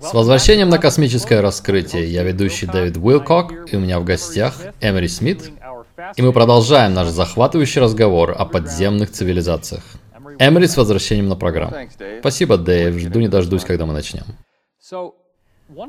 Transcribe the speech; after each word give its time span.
С 0.00 0.12
возвращением 0.12 0.68
на 0.68 0.78
космическое 0.78 1.40
раскрытие. 1.40 2.10
Я 2.10 2.22
ведущий 2.22 2.66
Дэвид 2.66 2.96
Уилкок, 2.96 3.72
и 3.72 3.76
у 3.76 3.80
меня 3.80 3.98
в 4.00 4.04
гостях 4.04 4.54
Эмери 4.80 5.08
Смит. 5.08 5.50
И 6.16 6.22
мы 6.22 6.32
продолжаем 6.32 6.94
наш 6.94 7.08
захватывающий 7.08 7.80
разговор 7.80 8.34
о 8.36 8.44
подземных 8.44 9.10
цивилизациях. 9.10 9.82
Эмери 10.38 10.66
с 10.66 10.76
возвращением 10.76 11.28
на 11.28 11.36
программу. 11.36 11.74
Спасибо, 12.20 12.58
Дэйв. 12.58 12.98
Жду 12.98 13.20
не 13.20 13.28
дождусь, 13.28 13.64
когда 13.64 13.86
мы 13.86 13.92
начнем. 13.92 14.24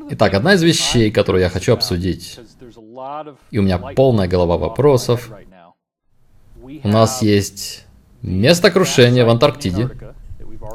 Итак, 0.10 0.34
одна 0.34 0.54
из 0.54 0.64
вещей, 0.64 1.12
которую 1.12 1.42
я 1.42 1.50
хочу 1.50 1.74
обсудить, 1.74 2.40
и 3.52 3.60
у 3.60 3.62
меня 3.62 3.78
полная 3.78 4.28
голова 4.28 4.58
вопросов. 4.58 5.30
У 6.84 6.88
нас 6.88 7.22
есть 7.22 7.86
место 8.22 8.72
крушения 8.72 9.24
в 9.24 9.30
Антарктиде, 9.30 9.92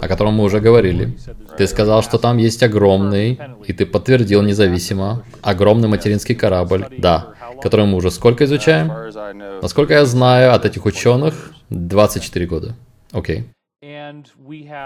о 0.03 0.09
котором 0.09 0.35
мы 0.35 0.43
уже 0.43 0.59
говорили. 0.59 1.17
Ты 1.57 1.69
сказал, 1.69 2.03
что 2.03 2.19
там 2.19 2.37
есть 2.37 2.61
огромный, 2.65 3.39
и 3.69 3.73
ты 3.73 3.87
подтвердил 3.87 4.43
независимо, 4.43 5.23
огромный 5.43 5.89
материнский 5.89 6.35
корабль, 6.35 6.87
да, 6.99 7.35
который 7.63 7.87
мы 7.87 7.97
уже 7.99 8.11
сколько 8.11 8.45
изучаем? 8.45 8.91
Насколько 9.63 9.95
я 9.95 10.05
знаю 10.05 10.55
от 10.55 10.65
этих 10.65 10.87
ученых, 10.87 11.53
24 11.71 12.47
года. 12.47 12.75
Окей. 13.13 13.45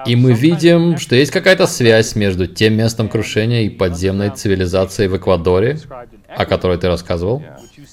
И 0.07 0.17
мы 0.17 0.35
видим, 0.35 0.99
что 0.99 1.17
есть 1.17 1.33
какая-то 1.33 1.67
связь 1.67 2.15
между 2.15 2.47
тем 2.47 2.75
местом 2.75 3.09
крушения 3.09 3.63
и 3.63 3.71
подземной 3.71 4.29
цивилизацией 4.29 5.09
в 5.09 5.17
Эквадоре, 5.17 5.79
о 6.29 6.45
которой 6.45 6.77
ты 6.77 6.89
рассказывал. 6.89 7.43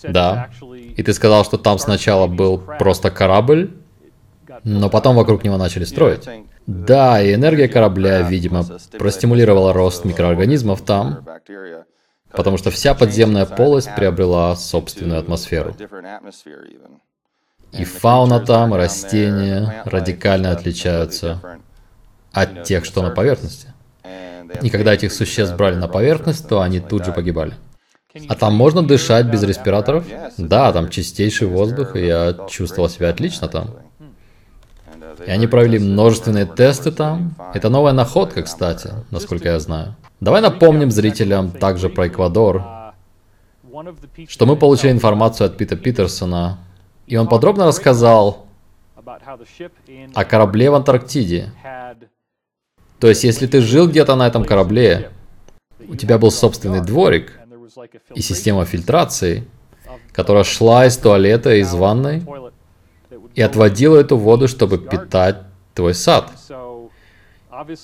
Да. 0.04 0.50
И 0.98 1.02
ты 1.02 1.14
сказал, 1.14 1.46
что 1.46 1.58
там 1.58 1.80
сначала 1.80 2.28
был 2.28 2.62
просто 2.80 3.12
корабль, 3.12 3.72
но 4.66 4.90
потом 4.90 5.16
вокруг 5.16 5.46
него 5.46 5.56
начали 5.58 5.86
строить. 5.86 6.28
Да, 6.66 7.22
и 7.22 7.34
энергия 7.34 7.68
корабля, 7.68 8.22
видимо, 8.22 8.66
простимулировала 8.98 9.74
рост 9.74 10.06
микроорганизмов 10.06 10.82
там, 10.82 11.26
потому 12.32 12.58
что 12.58 12.72
вся 12.72 12.94
подземная 12.94 13.46
полость 13.46 13.94
приобрела 13.96 14.56
собственную 14.56 15.20
атмосферу. 15.20 15.76
И 17.74 17.86
фауна 17.86 18.40
там, 18.40 18.74
и 18.74 18.78
растения 18.78 19.82
радикально 19.86 20.52
отличаются 20.52 21.40
от 22.32 22.64
тех, 22.64 22.86
что 22.86 23.02
на 23.02 23.10
поверхности. 23.10 23.74
И 24.62 24.70
когда 24.70 24.94
этих 24.94 25.12
существ 25.12 25.56
брали 25.56 25.76
на 25.76 25.88
поверхность, 25.88 26.48
то 26.48 26.62
они 26.62 26.80
тут 26.80 27.06
же 27.06 27.12
погибали. 27.12 27.54
А 28.30 28.36
там 28.36 28.54
можно 28.54 28.84
дышать 28.84 29.26
без 29.26 29.42
респираторов? 29.42 30.06
Да, 30.38 30.72
там 30.72 30.90
чистейший 30.90 31.48
воздух, 31.48 31.96
и 31.96 32.06
я 32.06 32.36
чувствовал 32.48 32.90
себя 32.90 33.10
отлично 33.10 33.48
там. 33.48 33.72
И 35.26 35.32
они 35.32 35.48
провели 35.48 35.80
множественные 35.80 36.46
тесты 36.46 36.92
там. 36.92 37.36
Это 37.54 37.70
новая 37.70 37.94
находка, 37.94 38.44
кстати, 38.44 38.92
насколько 39.12 39.50
я 39.50 39.60
знаю. 39.60 39.96
Давай 40.20 40.42
напомним 40.42 40.92
зрителям 40.92 41.52
также 41.52 41.90
про 41.90 42.08
Эквадор, 42.08 42.64
что 44.28 44.46
мы 44.46 44.56
получили 44.56 44.92
информацию 44.92 45.48
от 45.48 45.58
Пита 45.58 45.76
Питерсона, 45.76 46.60
и 47.08 47.18
он 47.18 47.28
подробно 47.28 47.66
рассказал 47.66 48.46
о 50.14 50.26
корабле 50.26 50.70
в 50.70 50.76
Антарктиде. 50.76 51.52
То 53.00 53.10
есть, 53.10 53.24
если 53.24 53.48
ты 53.48 53.60
жил 53.62 53.90
где-то 53.90 54.16
на 54.16 54.28
этом 54.28 54.46
корабле, 54.46 55.12
у 55.88 55.96
тебя 55.96 56.18
был 56.18 56.32
собственный 56.32 56.82
дворик 56.82 57.34
и 58.16 58.22
система 58.22 58.64
фильтрации, 58.66 59.46
которая 60.14 60.46
шла 60.46 60.86
из 60.86 60.96
туалета, 60.98 61.56
из 61.56 61.74
ванной, 61.74 62.24
и 63.36 63.42
отводила 63.42 63.98
эту 63.98 64.18
воду, 64.18 64.48
чтобы 64.48 64.78
питать 64.78 65.38
твой 65.74 65.94
сад. 65.94 66.32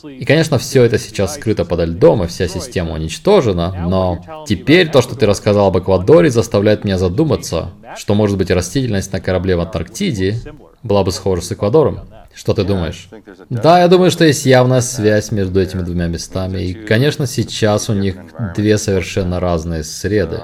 И, 0.03 0.25
конечно, 0.25 0.57
все 0.57 0.83
это 0.83 0.97
сейчас 0.97 1.35
скрыто 1.35 1.63
подо 1.63 1.85
льдом, 1.85 2.23
и 2.23 2.27
вся 2.27 2.47
система 2.47 2.93
уничтожена, 2.93 3.85
но 3.87 4.45
теперь 4.47 4.89
то, 4.89 5.01
что 5.01 5.15
ты 5.15 5.25
рассказал 5.25 5.67
об 5.67 5.77
Эквадоре, 5.77 6.31
заставляет 6.31 6.83
меня 6.83 6.97
задуматься, 6.97 7.71
что, 7.95 8.15
может 8.15 8.37
быть, 8.37 8.49
растительность 8.49 9.13
на 9.13 9.21
корабле 9.21 9.55
в 9.55 9.61
Антарктиде 9.61 10.41
была 10.81 11.03
бы 11.03 11.11
схожа 11.11 11.43
с 11.43 11.51
Эквадором. 11.51 12.01
Что 12.33 12.53
ты 12.53 12.63
думаешь? 12.63 13.09
Да, 13.49 13.81
я 13.81 13.87
думаю, 13.87 14.11
что 14.11 14.23
есть 14.23 14.45
явная 14.45 14.81
связь 14.81 15.31
между 15.31 15.59
этими 15.59 15.81
двумя 15.81 16.07
местами, 16.07 16.61
и, 16.61 16.73
конечно, 16.73 17.27
сейчас 17.27 17.89
у 17.89 17.93
них 17.93 18.15
две 18.55 18.77
совершенно 18.77 19.39
разные 19.39 19.83
среды. 19.83 20.43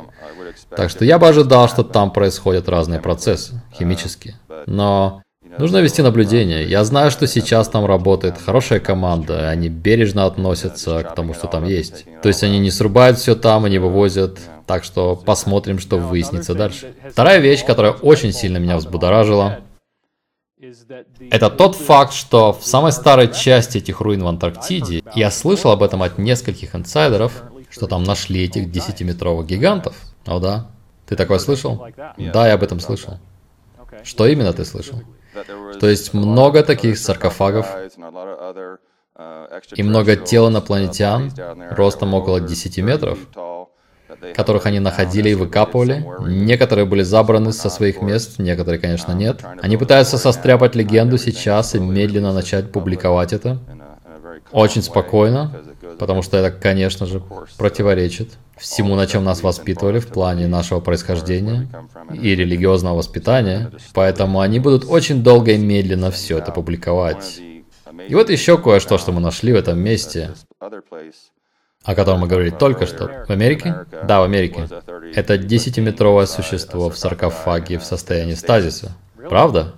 Так 0.75 0.90
что 0.90 1.06
я 1.06 1.19
бы 1.19 1.28
ожидал, 1.28 1.68
что 1.69 1.84
там 1.84 2.12
происходят 2.12 2.69
разные 2.69 3.00
процессы, 3.00 3.62
химические. 3.78 4.36
Но 4.66 5.22
нужно 5.58 5.78
вести 5.78 6.02
наблюдение. 6.02 6.66
Я 6.66 6.84
знаю, 6.84 7.12
что 7.12 7.28
сейчас 7.28 7.69
там 7.69 7.86
работает 7.86 8.36
хорошая 8.38 8.80
команда, 8.80 9.50
они 9.50 9.69
бережно 9.69 10.25
относятся 10.25 11.03
к 11.03 11.16
тому, 11.16 11.34
что 11.34 11.47
там 11.47 11.66
есть. 11.66 12.06
То 12.22 12.28
есть 12.28 12.44
они 12.44 12.59
не 12.59 12.72
срубают 12.72 13.18
все 13.18 13.36
там 13.36 13.68
и 13.68 13.69
не 13.69 13.78
вывозят. 13.78 14.40
Так 14.66 14.84
что 14.84 15.16
посмотрим, 15.16 15.80
что 15.80 15.97
выяснится 15.97 16.56
дальше. 16.56 16.94
Вторая 17.12 17.40
вещь, 17.40 17.63
которая 17.66 17.92
очень 17.92 18.34
сильно 18.34 18.57
меня 18.57 18.78
взбудоражила, 18.78 19.59
это 21.30 21.50
тот 21.50 21.75
факт, 21.75 22.13
что 22.13 22.53
в 22.53 22.66
самой 22.66 22.92
старой 22.92 23.31
части 23.31 23.78
этих 23.78 24.02
руин 24.02 24.24
в 24.24 24.28
Антарктиде, 24.28 25.03
я 25.13 25.30
слышал 25.30 25.72
об 25.72 25.84
этом 25.84 26.02
от 26.02 26.18
нескольких 26.18 26.75
инсайдеров, 26.75 27.44
что 27.69 27.88
там 27.88 28.03
нашли 28.03 28.44
этих 28.44 28.68
10-метровых 28.68 29.46
гигантов. 29.46 29.96
О 30.25 30.40
да. 30.40 30.68
Ты 31.06 31.16
такое 31.16 31.40
слышал? 31.40 31.86
Да, 32.18 32.47
я 32.47 32.53
об 32.53 32.63
этом 32.63 32.80
слышал. 32.80 33.19
Что 34.03 34.25
именно 34.28 34.53
ты 34.53 34.66
слышал? 34.66 35.02
То 35.80 35.90
есть 35.90 36.13
много 36.13 36.63
таких 36.63 36.97
саркофагов 36.97 37.68
и 39.75 39.84
много 39.84 40.16
тел 40.16 40.50
инопланетян 40.50 41.31
ростом 41.72 42.13
около 42.13 42.41
10 42.41 42.78
метров, 42.80 43.19
которых 44.34 44.66
они 44.66 44.80
находили 44.80 45.30
и 45.30 45.36
выкапывали. 45.36 46.06
Некоторые 46.28 46.86
были 46.86 47.03
забраны 47.03 47.53
со 47.53 47.69
своих 47.69 48.02
мест, 48.02 48.40
некоторые, 48.40 48.80
конечно, 48.80 49.12
нет. 49.13 49.42
Они 49.62 49.78
пытаются 49.78 50.18
состряпать 50.18 50.75
легенду 50.75 51.18
сейчас 51.18 51.75
и 51.75 51.80
медленно 51.80 52.34
начать 52.34 52.72
публиковать 52.72 53.34
это. 53.34 53.59
Очень 54.55 54.83
спокойно, 54.83 55.51
потому 55.99 56.21
что 56.21 56.38
это, 56.38 56.49
конечно 56.49 57.05
же, 57.05 57.21
противоречит 57.57 58.38
всему, 58.57 58.95
на 58.95 59.05
чем 59.05 59.25
нас 59.25 59.43
воспитывали 59.43 59.99
в 59.99 60.07
плане 60.07 60.47
нашего 60.47 60.79
происхождения 60.79 61.67
и 62.13 62.33
религиозного 62.35 62.95
воспитания. 62.95 63.69
Поэтому 63.94 64.39
они 64.39 64.61
будут 64.61 64.85
очень 64.88 65.23
долго 65.23 65.51
и 65.51 65.57
медленно 65.57 66.09
все 66.09 66.38
это 66.38 66.53
публиковать. 66.53 67.41
И 68.07 68.15
вот 68.15 68.29
еще 68.29 68.57
кое-что, 68.57 68.97
что 68.97 69.11
мы 69.11 69.19
нашли 69.19 69.51
в 69.51 69.57
этом 69.57 69.77
месте, 69.77 70.31
о 71.83 71.94
котором 71.94 72.21
мы 72.21 72.27
говорили 72.27 72.51
только 72.51 72.85
что. 72.85 73.25
В 73.27 73.31
Америке? 73.31 73.85
Да, 74.07 74.21
в 74.21 74.23
Америке. 74.23 74.69
Это 75.15 75.35
10-метровое 75.35 76.27
существо 76.27 76.89
в 76.89 76.97
саркофаге 76.97 77.77
в 77.77 77.83
состоянии 77.83 78.35
стазиса. 78.35 78.95
Правда? 79.29 79.73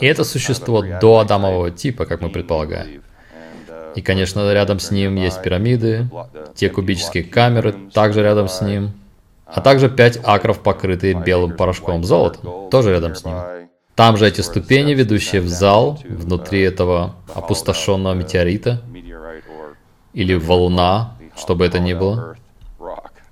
И 0.00 0.04
это 0.04 0.24
существо 0.24 0.84
до 1.00 1.20
Адамового 1.20 1.70
типа, 1.70 2.04
как 2.04 2.20
мы 2.20 2.28
предполагаем. 2.28 3.02
И, 3.96 4.02
конечно, 4.02 4.52
рядом 4.52 4.78
с 4.78 4.90
ним 4.90 5.16
есть 5.16 5.42
пирамиды, 5.42 6.08
те 6.54 6.68
кубические 6.68 7.24
камеры 7.24 7.74
также 7.94 8.22
рядом 8.22 8.46
с 8.46 8.60
ним, 8.60 8.92
а 9.46 9.62
также 9.62 9.88
пять 9.88 10.18
акров, 10.22 10.60
покрытые 10.60 11.14
белым 11.14 11.56
порошком 11.56 12.04
золотом, 12.04 12.68
тоже 12.70 12.90
рядом 12.90 13.14
с 13.14 13.24
ним. 13.24 13.36
Там 13.94 14.18
же 14.18 14.28
эти 14.28 14.42
ступени, 14.42 14.92
ведущие 14.92 15.40
в 15.40 15.48
зал, 15.48 15.98
внутри 16.06 16.60
этого 16.60 17.14
опустошенного 17.34 18.12
метеорита, 18.12 18.82
или 20.12 20.34
валуна, 20.34 21.14
что 21.34 21.56
бы 21.56 21.64
это 21.64 21.78
ни 21.78 21.94
было, 21.94 22.36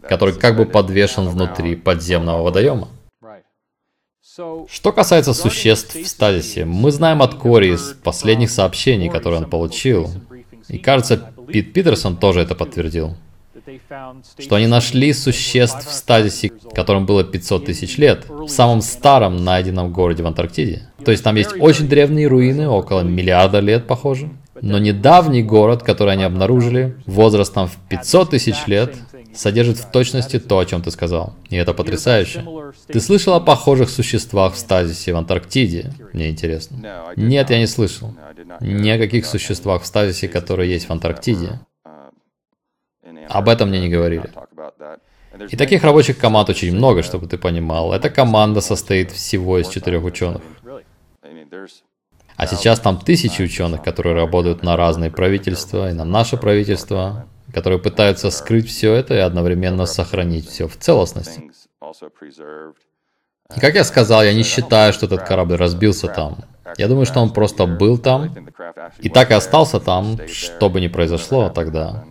который 0.08 0.34
как 0.34 0.56
бы 0.56 0.64
подвешен 0.64 1.28
внутри 1.28 1.76
подземного 1.76 2.42
водоема. 2.42 2.88
Что 4.68 4.92
касается 4.92 5.34
существ 5.34 5.94
в 5.94 6.06
стазисе, 6.06 6.64
мы 6.64 6.90
знаем 6.90 7.22
от 7.22 7.34
Кори 7.34 7.74
из 7.74 7.92
последних 8.02 8.50
сообщений, 8.50 9.08
которые 9.08 9.42
он 9.42 9.50
получил, 9.50 10.10
и 10.68 10.78
кажется, 10.78 11.32
Пит 11.48 11.72
Питерсон 11.72 12.16
тоже 12.16 12.40
это 12.40 12.54
подтвердил. 12.54 13.16
Что 14.38 14.56
они 14.56 14.66
нашли 14.66 15.12
существ 15.12 15.86
в 15.86 15.92
стазисе, 15.92 16.50
которым 16.74 17.06
было 17.06 17.24
500 17.24 17.66
тысяч 17.66 17.96
лет, 17.98 18.26
в 18.28 18.48
самом 18.48 18.82
старом 18.82 19.42
найденном 19.42 19.92
городе 19.92 20.22
в 20.22 20.26
Антарктиде. 20.26 20.88
То 21.04 21.10
есть 21.10 21.24
там 21.24 21.36
есть 21.36 21.54
очень 21.58 21.88
древние 21.88 22.26
руины, 22.26 22.68
около 22.68 23.00
миллиарда 23.00 23.60
лет, 23.60 23.86
похоже. 23.86 24.30
Но 24.60 24.78
недавний 24.78 25.42
город, 25.42 25.82
который 25.82 26.12
они 26.12 26.24
обнаружили, 26.24 26.96
возрастом 27.06 27.68
в 27.68 27.76
500 27.88 28.30
тысяч 28.30 28.66
лет, 28.66 28.94
содержит 29.34 29.78
в 29.78 29.90
точности 29.90 30.38
то, 30.38 30.58
о 30.58 30.64
чем 30.64 30.82
ты 30.82 30.90
сказал. 30.90 31.34
И 31.50 31.56
это 31.56 31.74
потрясающе. 31.74 32.44
Ты 32.86 33.00
слышал 33.00 33.34
о 33.34 33.40
похожих 33.40 33.90
существах 33.90 34.54
в 34.54 34.58
стазисе 34.58 35.12
в 35.12 35.16
Антарктиде? 35.16 35.92
Мне 36.12 36.30
интересно. 36.30 37.12
Нет, 37.16 37.50
я 37.50 37.58
не 37.58 37.66
слышал. 37.66 38.14
Ни 38.60 38.88
о 38.88 38.98
каких 38.98 39.26
существах 39.26 39.82
в 39.82 39.86
стазисе, 39.86 40.28
которые 40.28 40.70
есть 40.70 40.88
в 40.88 40.90
Антарктиде. 40.90 41.60
Об 43.28 43.48
этом 43.48 43.68
мне 43.68 43.80
не 43.80 43.88
говорили. 43.88 44.30
И 45.50 45.56
таких 45.56 45.82
рабочих 45.82 46.18
команд 46.18 46.48
очень 46.48 46.74
много, 46.74 47.02
чтобы 47.02 47.26
ты 47.26 47.38
понимал. 47.38 47.92
Эта 47.92 48.08
команда 48.08 48.60
состоит 48.60 49.10
всего 49.10 49.58
из 49.58 49.68
четырех 49.68 50.04
ученых. 50.04 50.42
А 52.36 52.46
сейчас 52.46 52.80
там 52.80 52.98
тысячи 52.98 53.42
ученых, 53.42 53.82
которые 53.82 54.14
работают 54.14 54.62
на 54.62 54.76
разные 54.76 55.10
правительства 55.10 55.90
и 55.90 55.92
на 55.92 56.04
наше 56.04 56.36
правительство, 56.36 57.26
которые 57.54 57.78
пытаются 57.78 58.30
скрыть 58.30 58.68
все 58.68 58.92
это 58.92 59.14
и 59.14 59.18
одновременно 59.18 59.86
сохранить 59.86 60.48
все 60.48 60.66
в 60.66 60.76
целостности. 60.76 61.50
И 63.56 63.60
как 63.60 63.74
я 63.74 63.84
сказал, 63.84 64.24
я 64.24 64.34
не 64.34 64.42
считаю, 64.42 64.92
что 64.92 65.06
этот 65.06 65.22
корабль 65.22 65.54
разбился 65.54 66.08
там. 66.08 66.38
Я 66.76 66.88
думаю, 66.88 67.06
что 67.06 67.20
он 67.20 67.32
просто 67.32 67.66
был 67.66 67.98
там 67.98 68.34
и 68.98 69.08
так 69.08 69.30
и 69.30 69.34
остался 69.34 69.78
там, 69.78 70.18
что 70.26 70.68
бы 70.68 70.80
ни 70.80 70.88
произошло 70.88 71.48
тогда. 71.48 72.04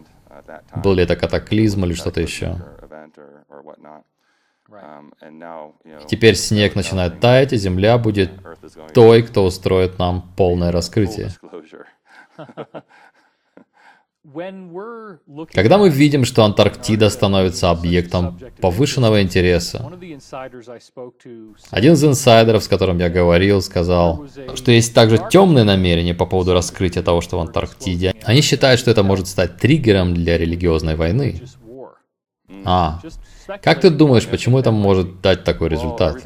Был 0.76 0.94
ли 0.94 1.04
это 1.04 1.16
катаклизм 1.16 1.84
или 1.86 1.94
что-то 1.94 2.22
еще. 2.22 2.56
Теперь 6.08 6.36
снег 6.36 6.76
начинает 6.76 7.20
таять, 7.20 7.54
и 7.54 7.58
Земля 7.58 7.98
будет 7.98 8.32
той, 8.94 9.24
кто 9.24 9.44
устроит 9.46 10.00
нам 10.00 10.34
полное 10.36 10.72
раскрытие. 10.72 11.30
Когда 15.54 15.78
мы 15.78 15.90
видим, 15.90 16.24
что 16.24 16.46
Антарктида 16.46 17.10
становится 17.10 17.72
объектом 17.72 18.40
повышенного 18.62 19.22
интереса, 19.22 19.92
один 21.70 21.94
из 21.94 22.04
инсайдеров, 22.06 22.64
с 22.64 22.70
которым 22.70 23.00
я 23.00 23.10
говорил, 23.10 23.62
сказал, 23.62 24.26
что 24.56 24.72
есть 24.72 24.94
также 24.94 25.20
темные 25.30 25.66
намерения 25.66 26.14
по 26.14 26.26
поводу 26.26 26.54
раскрытия 26.54 27.04
того, 27.04 27.20
что 27.20 27.38
в 27.38 27.42
Антарктиде. 27.42 28.16
Они 28.24 28.42
считают, 28.42 28.80
что 28.80 28.92
это 28.92 29.04
может 29.04 29.28
стать 29.28 29.58
триггером 29.58 30.14
для 30.14 30.38
религиозной 30.38 30.96
войны. 30.96 31.42
А, 32.64 33.02
как 33.62 33.82
ты 33.82 33.90
думаешь, 33.90 34.26
почему 34.28 34.58
это 34.58 34.72
может 34.72 35.20
дать 35.22 35.44
такой 35.44 35.68
результат? 35.68 36.26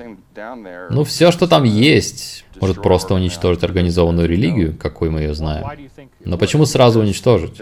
Ну, 0.89 1.04
все, 1.04 1.31
что 1.31 1.48
там 1.48 1.63
есть, 1.63 2.45
может 2.60 2.81
просто 2.81 3.13
уничтожить 3.13 3.63
организованную 3.63 4.28
религию, 4.28 4.75
какой 4.78 5.10
мы 5.10 5.22
ее 5.22 5.34
знаем. 5.34 5.66
Но 6.24 6.38
почему 6.38 6.66
сразу 6.66 7.00
уничтожить? 7.00 7.62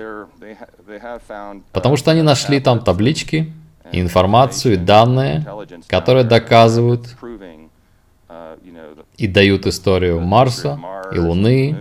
Потому 1.72 1.98
что 1.98 2.12
они 2.12 2.22
нашли 2.22 2.60
там 2.60 2.80
таблички, 2.80 3.54
информацию 3.92 4.74
и 4.74 4.78
данные, 4.78 5.46
которые 5.88 6.24
доказывают 6.24 7.16
и 9.18 9.28
дают 9.28 9.66
историю 9.68 10.20
Марса 10.20 10.80
и 11.14 11.20
Луны, 11.20 11.78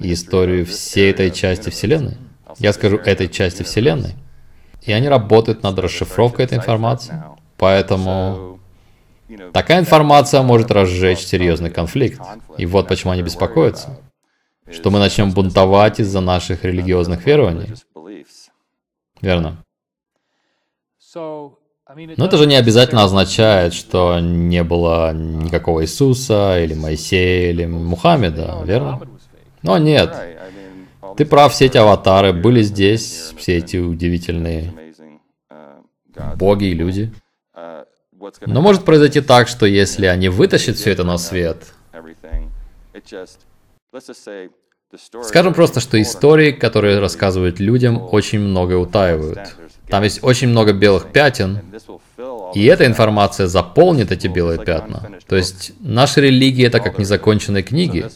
и 0.00 0.12
историю 0.12 0.66
всей 0.66 1.10
этой 1.10 1.30
части 1.30 1.70
Вселенной. 1.70 2.16
Я 2.58 2.72
скажу 2.72 2.96
этой 2.96 3.28
части 3.28 3.62
Вселенной. 3.62 4.14
И 4.82 4.92
они 4.92 5.08
работают 5.08 5.62
над 5.62 5.78
расшифровкой 5.78 6.44
этой 6.44 6.58
информации. 6.58 7.22
Поэтому 7.56 8.60
такая 9.52 9.80
информация 9.80 10.42
может 10.42 10.70
разжечь 10.70 11.20
серьезный 11.20 11.70
конфликт. 11.70 12.20
И 12.58 12.66
вот 12.66 12.88
почему 12.88 13.12
они 13.12 13.22
беспокоятся. 13.22 14.00
Что 14.70 14.90
мы 14.90 14.98
начнем 14.98 15.30
бунтовать 15.30 16.00
из-за 16.00 16.20
наших 16.20 16.64
религиозных 16.64 17.24
верований. 17.24 17.74
Верно. 19.20 19.64
Но 21.14 22.26
это 22.26 22.36
же 22.36 22.46
не 22.46 22.56
обязательно 22.56 23.04
означает, 23.04 23.72
что 23.72 24.18
не 24.18 24.64
было 24.64 25.12
никакого 25.12 25.84
Иисуса, 25.84 26.60
или 26.62 26.74
Моисея, 26.74 27.50
или 27.52 27.64
Мухаммеда, 27.64 28.62
верно? 28.64 29.00
Но 29.62 29.78
нет. 29.78 30.14
Ты 31.16 31.24
прав, 31.24 31.52
все 31.52 31.66
эти 31.66 31.78
аватары 31.78 32.32
были 32.32 32.62
здесь, 32.62 33.32
все 33.38 33.58
эти 33.58 33.76
удивительные 33.76 34.74
боги 36.36 36.66
и 36.66 36.74
люди. 36.74 37.12
Но 38.46 38.60
может 38.60 38.84
произойти 38.84 39.20
так, 39.20 39.48
что 39.48 39.66
если 39.66 40.06
они 40.06 40.28
вытащат 40.28 40.76
все 40.76 40.92
это 40.92 41.04
на 41.04 41.18
свет, 41.18 41.58
Скажем 45.22 45.52
просто, 45.52 45.80
что 45.80 46.00
истории, 46.00 46.52
которые 46.52 47.00
рассказывают 47.00 47.58
людям, 47.58 48.00
очень 48.12 48.38
многое 48.38 48.78
утаивают. 48.78 49.56
Там 49.88 50.02
есть 50.04 50.22
очень 50.22 50.48
много 50.48 50.72
белых 50.72 51.12
пятен, 51.12 51.60
и 52.54 52.64
эта 52.64 52.86
информация 52.86 53.46
заполнит 53.46 54.12
эти 54.12 54.26
белые 54.28 54.64
пятна. 54.64 55.10
То 55.26 55.36
есть 55.36 55.72
наша 55.80 56.20
религия 56.20 56.66
это 56.66 56.80
как 56.80 56.98
незаконченные 56.98 57.62
книги. 57.62 58.06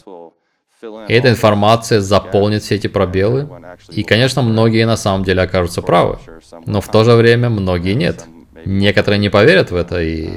И 1.07 1.13
эта 1.13 1.29
информация 1.29 2.01
заполнит 2.01 2.63
все 2.63 2.75
эти 2.75 2.87
пробелы. 2.87 3.47
И, 3.89 4.03
конечно, 4.03 4.41
многие 4.41 4.85
на 4.85 4.97
самом 4.97 5.23
деле 5.23 5.43
окажутся 5.43 5.81
правы. 5.81 6.17
Но 6.65 6.81
в 6.81 6.89
то 6.89 7.03
же 7.03 7.13
время 7.13 7.49
многие 7.49 7.93
нет. 7.93 8.25
Некоторые 8.65 9.19
не 9.19 9.29
поверят 9.29 9.71
в 9.71 9.75
это 9.75 10.01
и 10.01 10.29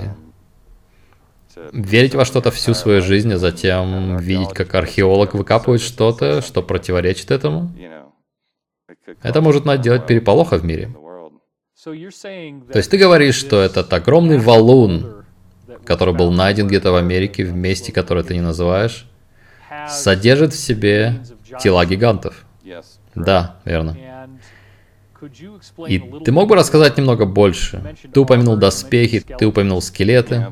верить 1.72 2.14
во 2.14 2.24
что-то 2.24 2.50
всю 2.50 2.74
свою 2.74 3.00
жизнь, 3.02 3.32
а 3.32 3.38
затем 3.38 4.16
видеть, 4.18 4.52
как 4.52 4.74
археолог 4.74 5.34
выкапывает 5.34 5.80
что-то, 5.80 6.42
что 6.42 6.62
противоречит 6.62 7.30
этому, 7.30 7.72
это 9.22 9.40
может 9.40 9.64
наделать 9.64 10.06
переполоха 10.06 10.58
в 10.58 10.64
мире. 10.64 10.94
То 11.84 11.92
есть 12.78 12.90
ты 12.90 12.98
говоришь, 12.98 13.34
что 13.34 13.60
этот 13.60 13.92
огромный 13.92 14.38
валун, 14.38 15.24
который 15.84 16.14
был 16.14 16.30
найден 16.32 16.66
где-то 16.66 16.92
в 16.92 16.96
Америке, 16.96 17.44
в 17.44 17.54
месте, 17.54 17.92
которое 17.92 18.24
ты 18.24 18.34
не 18.34 18.40
называешь, 18.40 19.06
содержит 19.88 20.54
в 20.54 20.58
себе 20.58 21.20
тела 21.60 21.84
гигантов. 21.84 22.44
Да, 23.14 23.56
верно. 23.64 23.96
И 25.88 25.98
ты 26.24 26.32
мог 26.32 26.48
бы 26.48 26.56
рассказать 26.56 26.96
немного 26.96 27.26
больше? 27.26 27.96
Ты 28.12 28.20
упомянул 28.20 28.56
доспехи, 28.56 29.20
ты 29.20 29.46
упомянул 29.46 29.80
скелеты. 29.80 30.46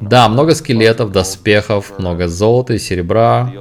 Да, 0.00 0.28
много 0.28 0.54
скелетов, 0.54 1.12
доспехов, 1.12 1.98
много 1.98 2.26
золота 2.26 2.74
и 2.74 2.78
серебра. 2.78 3.52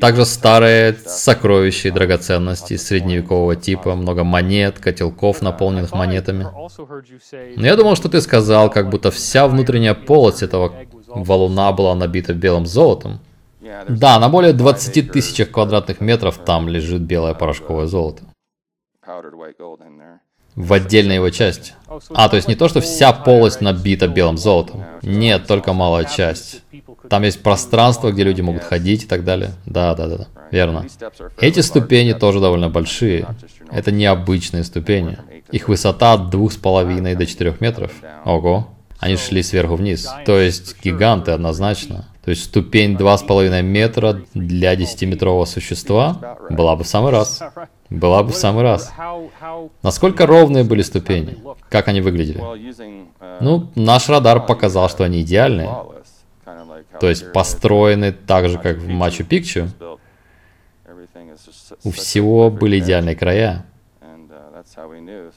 Также 0.00 0.24
старые 0.24 0.94
сокровища 0.94 1.88
и 1.88 1.90
драгоценности 1.92 2.76
средневекового 2.76 3.54
типа, 3.54 3.94
много 3.94 4.24
монет, 4.24 4.80
котелков, 4.80 5.42
наполненных 5.42 5.92
монетами. 5.92 6.48
Но 7.56 7.66
я 7.66 7.76
думал, 7.76 7.94
что 7.94 8.08
ты 8.08 8.20
сказал, 8.20 8.68
как 8.68 8.90
будто 8.90 9.12
вся 9.12 9.46
внутренняя 9.46 9.94
полость 9.94 10.42
этого 10.42 10.72
валуна 11.06 11.70
была 11.72 11.94
набита 11.94 12.34
белым 12.34 12.66
золотом. 12.66 13.20
Да, 13.88 14.18
на 14.18 14.28
более 14.28 14.52
20 14.52 15.12
тысячах 15.12 15.50
квадратных 15.50 16.00
метров 16.00 16.38
там 16.38 16.68
лежит 16.68 17.02
белое 17.02 17.34
порошковое 17.34 17.86
золото 17.86 18.24
в 20.56 20.72
отдельной 20.72 21.16
его 21.16 21.30
части. 21.30 21.74
А, 22.14 22.28
то 22.28 22.36
есть 22.36 22.48
не 22.48 22.54
то, 22.54 22.68
что 22.68 22.80
вся 22.80 23.12
полость 23.12 23.60
набита 23.60 24.08
белым 24.08 24.38
золотом. 24.38 24.84
Нет, 25.02 25.46
только 25.46 25.74
малая 25.74 26.04
часть. 26.04 26.62
Там 27.10 27.22
есть 27.22 27.42
пространство, 27.42 28.10
где 28.10 28.24
люди 28.24 28.40
могут 28.40 28.64
ходить 28.64 29.04
и 29.04 29.06
так 29.06 29.22
далее. 29.22 29.52
Да, 29.66 29.94
да, 29.94 30.06
да, 30.08 30.16
да. 30.16 30.26
верно. 30.50 30.86
Эти 31.38 31.60
ступени 31.60 32.14
тоже 32.14 32.40
довольно 32.40 32.70
большие. 32.70 33.28
Это 33.70 33.92
необычные 33.92 34.64
ступени. 34.64 35.18
Их 35.52 35.68
высота 35.68 36.14
от 36.14 36.30
двух 36.30 36.52
с 36.52 36.56
половиной 36.56 37.14
до 37.14 37.26
четырех 37.26 37.60
метров. 37.60 37.92
Ого. 38.24 38.68
Они 38.98 39.16
шли 39.16 39.42
сверху 39.42 39.76
вниз. 39.76 40.08
То 40.24 40.40
есть 40.40 40.82
гиганты 40.82 41.32
однозначно. 41.32 42.06
То 42.26 42.30
есть 42.30 42.46
ступень 42.46 42.96
2,5 42.96 43.62
метра 43.62 44.20
для 44.34 44.74
10-метрового 44.74 45.46
существа 45.46 46.36
была 46.50 46.74
бы 46.74 46.82
в 46.82 46.88
самый 46.88 47.12
раз. 47.12 47.40
Была 47.88 48.24
бы 48.24 48.32
в 48.32 48.34
самый 48.34 48.64
раз. 48.64 48.92
Насколько 49.84 50.26
ровные 50.26 50.64
были 50.64 50.82
ступени? 50.82 51.38
Как 51.68 51.86
они 51.86 52.00
выглядели? 52.00 52.42
Ну, 53.40 53.70
наш 53.76 54.08
радар 54.08 54.44
показал, 54.44 54.88
что 54.88 55.04
они 55.04 55.22
идеальные. 55.22 55.70
То 56.98 57.08
есть 57.08 57.32
построены 57.32 58.10
так 58.10 58.48
же, 58.48 58.58
как 58.58 58.78
в 58.78 58.88
Мачу-Пикчу. 58.88 59.68
У 61.84 61.92
всего 61.92 62.50
были 62.50 62.80
идеальные 62.80 63.14
края. 63.14 63.66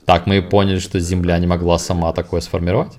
Так 0.06 0.26
мы 0.26 0.38
и 0.38 0.42
поняли, 0.42 0.80
что 0.80 1.00
Земля 1.00 1.38
не 1.38 1.46
могла 1.46 1.78
сама 1.78 2.14
такое 2.14 2.42
сформировать. 2.42 2.98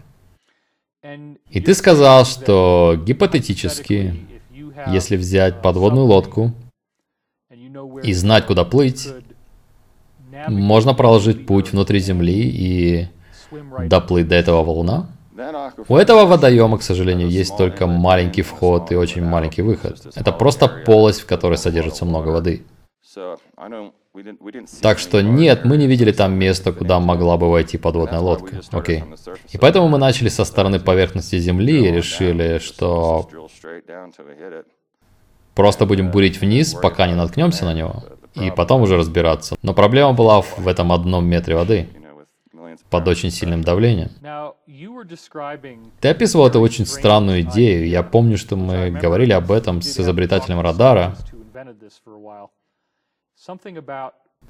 И 1.02 1.61
ты 1.61 1.75
сказал, 1.75 2.26
что 2.26 3.00
гипотетически, 3.07 4.26
если 4.88 5.16
взять 5.16 5.62
подводную 5.62 6.04
лодку 6.04 6.52
и 8.02 8.12
знать, 8.12 8.47
куда 8.47 8.64
плыть, 8.64 9.09
можно 10.49 10.92
проложить 10.92 11.47
путь 11.47 11.73
внутри 11.73 12.00
Земли 12.00 12.42
и 12.42 13.09
доплыть 13.87 14.28
до 14.28 14.35
этого 14.35 14.62
волна. 14.62 15.09
У 15.88 15.97
этого 15.97 16.26
водоема, 16.26 16.76
к 16.76 16.83
сожалению, 16.83 17.30
есть 17.30 17.57
только 17.57 17.87
маленький 17.87 18.42
вход 18.42 18.92
и 18.92 18.95
очень 18.95 19.25
маленький 19.25 19.62
выход. 19.62 20.07
Это 20.14 20.33
просто 20.33 20.69
полость, 20.69 21.21
в 21.21 21.26
которой 21.26 21.57
содержится 21.57 22.04
много 22.04 22.28
воды. 22.28 22.62
Так 24.80 24.99
что 24.99 25.23
нет, 25.23 25.64
мы 25.64 25.76
не 25.76 25.87
видели 25.87 26.12
там 26.12 26.35
места, 26.35 26.73
куда 26.73 27.00
могла 27.00 27.37
бы 27.37 27.50
войти 27.50 27.78
подводная 27.78 28.21
лодка. 28.21 28.61
Окей. 28.73 29.04
И 29.50 29.59
поэтому 29.59 29.88
мы 29.88 29.99
начали 29.99 30.28
со 30.28 30.45
стороны 30.45 30.80
поверхности 30.80 31.38
Земли 31.38 31.87
и 31.87 31.92
решили, 31.92 32.59
что 32.59 33.28
просто 35.54 35.87
будем 35.87 36.11
бурить 36.11 36.40
вниз, 36.40 36.75
пока 36.75 37.07
не 37.07 37.14
наткнемся 37.14 37.64
на 37.64 37.75
него, 37.75 38.04
и 38.35 38.50
потом 38.50 38.83
уже 38.83 38.97
разбираться. 38.97 39.57
Но 39.62 39.75
проблема 39.75 40.12
была 40.12 40.42
в 40.42 40.66
этом 40.66 40.92
одном 40.92 41.26
метре 41.26 41.54
воды. 41.54 41.88
под 42.88 43.09
очень 43.09 43.30
сильным 43.30 43.62
давлением. 43.62 44.11
Ты 46.00 46.09
описывал 46.09 46.47
эту 46.47 46.61
очень 46.61 46.87
странную 46.87 47.42
идею. 47.42 47.88
Я 47.88 48.02
помню, 48.02 48.37
что 48.37 48.57
мы 48.57 48.90
говорили 48.90 49.33
об 49.33 49.50
этом 49.50 49.83
с 49.83 49.99
изобретателем 49.99 50.61
радара. 50.61 51.16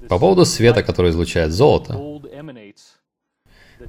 По 0.09 0.19
поводу 0.19 0.45
света, 0.45 0.83
который 0.83 1.11
излучает 1.11 1.51
золото. 1.51 1.99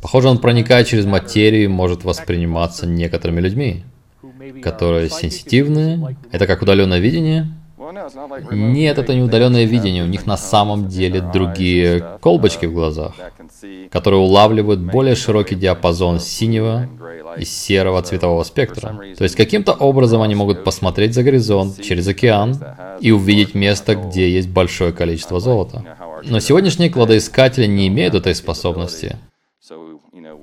Похоже, 0.00 0.28
он 0.28 0.38
проникает 0.38 0.86
через 0.86 1.04
материю 1.06 1.64
и 1.64 1.68
может 1.68 2.04
восприниматься 2.04 2.86
некоторыми 2.86 3.40
людьми, 3.40 3.84
которые 4.62 5.10
сенситивны. 5.10 6.16
Это 6.30 6.46
как 6.46 6.62
удаленное 6.62 6.98
видение. 6.98 7.46
Нет, 8.50 8.98
это 8.98 9.14
не 9.14 9.22
удаленное 9.22 9.64
видение, 9.64 10.02
у 10.04 10.06
них 10.06 10.26
на 10.26 10.36
самом 10.36 10.88
деле 10.88 11.20
другие 11.20 12.18
колбочки 12.20 12.66
в 12.66 12.72
глазах, 12.72 13.14
которые 13.90 14.20
улавливают 14.20 14.80
более 14.80 15.14
широкий 15.14 15.54
диапазон 15.54 16.20
синего 16.20 16.88
и 17.36 17.44
серого 17.44 18.02
цветового 18.02 18.42
спектра. 18.44 18.98
То 19.16 19.24
есть 19.24 19.36
каким-то 19.36 19.72
образом 19.72 20.22
они 20.22 20.34
могут 20.34 20.64
посмотреть 20.64 21.14
за 21.14 21.22
горизонт, 21.22 21.80
через 21.82 22.06
океан, 22.08 22.56
и 23.00 23.10
увидеть 23.10 23.54
место, 23.54 23.96
где 23.96 24.30
есть 24.30 24.48
большое 24.48 24.92
количество 24.92 25.40
золота. 25.40 25.84
Но 26.24 26.40
сегодняшние 26.40 26.90
кладоискатели 26.90 27.66
не 27.66 27.88
имеют 27.88 28.14
этой 28.14 28.34
способности. 28.34 29.16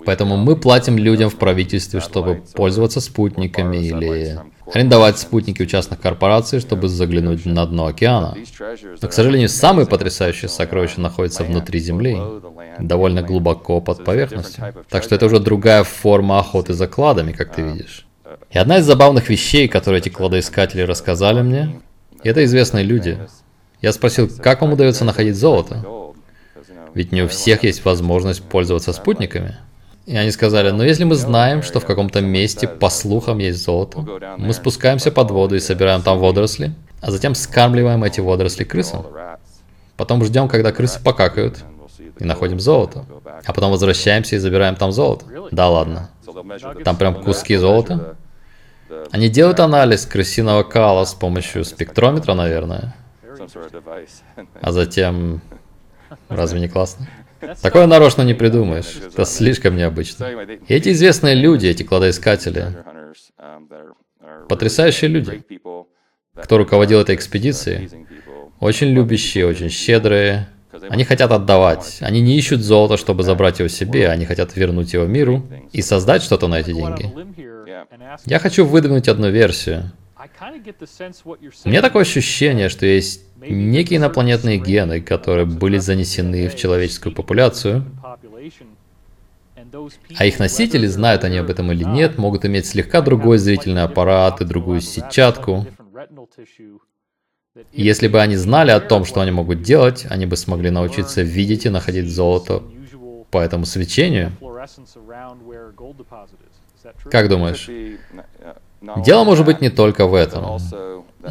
Поэтому 0.06 0.38
мы 0.38 0.56
платим 0.56 0.98
людям 0.98 1.30
в 1.30 1.36
правительстве, 1.36 2.00
чтобы 2.00 2.42
пользоваться 2.54 3.02
спутниками 3.02 3.78
или 3.78 4.40
арендовать 4.74 5.18
спутники 5.18 5.62
у 5.62 5.66
частных 5.66 6.00
корпораций, 6.00 6.60
чтобы 6.60 6.88
заглянуть 6.88 7.46
на 7.46 7.66
дно 7.66 7.88
океана. 7.88 8.36
Но, 9.02 9.08
к 9.08 9.14
сожалению, 9.14 9.50
самые 9.50 9.86
потрясающие 9.86 10.50
сокровища 10.50 11.02
находятся 11.02 11.44
внутри 11.44 11.80
Земли, 11.80 12.18
довольно 12.80 13.22
глубоко 13.22 13.82
под 13.82 14.04
поверхностью. 14.04 14.74
Так 14.90 15.04
что 15.04 15.16
это 15.16 15.26
уже 15.26 15.40
другая 15.40 15.84
форма 15.84 16.40
охоты 16.40 16.74
за 16.74 16.88
кладами, 16.88 17.32
как 17.32 17.54
ты 17.54 17.62
видишь. 17.62 18.06
И 18.52 18.58
одна 18.58 18.78
из 18.78 18.86
забавных 18.86 19.30
вещей, 19.30 19.68
которые 19.68 20.00
эти 20.00 20.10
кладоискатели 20.10 20.82
рассказали 20.82 21.42
мне, 21.42 21.82
это 22.24 22.44
известные 22.44 22.84
люди. 22.84 23.18
Я 23.82 23.94
спросил, 23.94 24.30
как 24.42 24.62
вам 24.62 24.74
удается 24.74 25.06
находить 25.06 25.36
золото? 25.36 25.86
Ведь 26.94 27.12
не 27.12 27.22
у 27.22 27.28
всех 27.28 27.64
есть 27.64 27.86
возможность 27.86 28.44
пользоваться 28.44 28.92
спутниками. 28.94 29.58
И 30.10 30.18
они 30.18 30.32
сказали, 30.32 30.72
ну 30.72 30.82
если 30.82 31.04
мы 31.04 31.14
знаем, 31.14 31.62
что 31.62 31.80
в 31.80 31.86
каком-то 31.86 32.20
месте, 32.20 32.68
по 32.68 32.90
слухам, 32.90 33.38
есть 33.38 33.64
золото, 33.64 34.04
мы 34.40 34.54
спускаемся 34.54 35.12
под 35.12 35.30
воду 35.30 35.56
и 35.56 35.60
собираем 35.60 36.02
там 36.02 36.18
водоросли, 36.18 36.74
а 37.00 37.12
затем 37.12 37.36
скармливаем 37.36 38.04
эти 38.04 38.20
водоросли 38.20 38.64
крысам. 38.64 39.06
Потом 39.98 40.26
ждем, 40.26 40.48
когда 40.48 40.72
крысы 40.72 41.00
покакают, 41.00 41.64
и 42.18 42.24
находим 42.24 42.60
золото. 42.60 43.06
А 43.46 43.54
потом 43.54 43.70
возвращаемся 43.70 44.36
и 44.36 44.40
забираем 44.40 44.76
там 44.76 44.92
золото. 44.92 45.26
Да 45.52 45.70
ладно. 45.70 46.10
Там 46.84 46.98
прям 46.98 47.24
куски 47.24 47.56
золота. 47.58 48.16
Они 49.12 49.30
делают 49.30 49.60
анализ 49.60 50.08
крысиного 50.08 50.64
кала 50.64 51.06
с 51.06 51.14
помощью 51.14 51.64
спектрометра, 51.64 52.34
наверное. 52.34 52.96
А 54.60 54.72
затем... 54.72 55.42
Разве 56.30 56.60
не 56.60 56.68
классно? 56.68 57.08
Такое 57.62 57.88
нарочно 57.88 58.22
не 58.24 58.34
придумаешь. 58.34 58.98
Это 59.12 59.26
слишком 59.26 59.76
необычно. 59.76 60.26
И 60.68 60.74
эти 60.74 60.90
известные 60.90 61.36
люди, 61.36 61.68
эти 61.68 61.84
кладоискатели, 61.84 62.78
потрясающие 64.48 65.10
люди. 65.10 65.44
Кто 66.36 66.58
руководил 66.58 67.00
этой 67.00 67.16
экспедицией? 67.16 67.90
Очень 68.60 68.90
любящие, 68.90 69.46
очень 69.48 69.70
щедрые. 69.70 70.48
Они 70.90 71.04
хотят 71.04 71.32
отдавать. 71.32 71.98
Они 72.02 72.22
не 72.22 72.38
ищут 72.38 72.62
золото, 72.62 72.98
чтобы 72.98 73.24
забрать 73.24 73.60
его 73.60 73.68
себе, 73.70 74.10
они 74.10 74.26
хотят 74.26 74.56
вернуть 74.56 74.94
его 74.94 75.06
миру 75.06 75.48
и 75.72 75.82
создать 75.82 76.24
что-то 76.24 76.48
на 76.48 76.60
эти 76.60 76.74
деньги. 76.74 77.12
Я 78.26 78.40
хочу 78.40 78.66
выдвинуть 78.66 79.08
одну 79.08 79.30
версию. 79.30 79.92
У 80.42 81.70
меня 81.70 81.82
такое 81.82 82.04
ощущение, 82.04 82.70
что 82.70 82.86
есть 82.86 83.22
некие 83.42 83.98
инопланетные 83.98 84.58
гены, 84.58 85.02
которые 85.02 85.46
были 85.46 85.78
занесены 85.78 86.48
в 86.48 86.56
человеческую 86.56 87.14
популяцию, 87.14 87.86
а 90.18 90.26
их 90.26 90.40
носители, 90.40 90.88
знают 90.88 91.24
они 91.24 91.38
об 91.38 91.50
этом 91.50 91.72
или 91.72 91.84
нет, 91.84 92.18
могут 92.18 92.46
иметь 92.46 92.66
слегка 92.66 93.02
другой 93.02 93.38
зрительный 93.38 93.84
аппарат 93.84 94.42
и 94.42 94.46
другую 94.46 94.82
сетчатку. 94.82 95.68
И 97.74 97.84
если 97.84 98.08
бы 98.08 98.22
они 98.22 98.36
знали 98.36 98.72
о 98.72 98.80
том, 98.80 99.04
что 99.06 99.20
они 99.22 99.32
могут 99.32 99.62
делать, 99.62 100.06
они 100.10 100.26
бы 100.26 100.38
смогли 100.38 100.70
научиться 100.70 101.22
видеть 101.22 101.66
и 101.66 101.70
находить 101.70 102.10
золото 102.10 102.64
по 103.32 103.40
этому 103.40 103.66
свечению. 103.66 104.32
Как 107.12 107.28
думаешь? 107.28 107.70
Дело 108.82 109.24
может 109.24 109.46
быть 109.46 109.62
не 109.62 109.70
только 109.70 110.06
в 110.06 110.14
этом, 110.14 110.60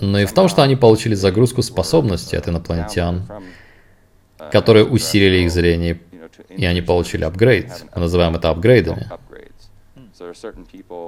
но 0.00 0.20
и 0.20 0.26
в 0.26 0.32
том, 0.32 0.48
что 0.48 0.62
они 0.62 0.76
получили 0.76 1.14
загрузку 1.14 1.62
способностей 1.62 2.36
от 2.36 2.48
инопланетян, 2.48 3.22
которые 4.52 4.84
усилили 4.84 5.44
их 5.44 5.50
зрение, 5.50 6.00
и 6.48 6.64
они 6.64 6.82
получили 6.82 7.24
апгрейд. 7.24 7.84
Мы 7.94 8.02
называем 8.02 8.36
это 8.36 8.50
апгрейдами. 8.50 9.10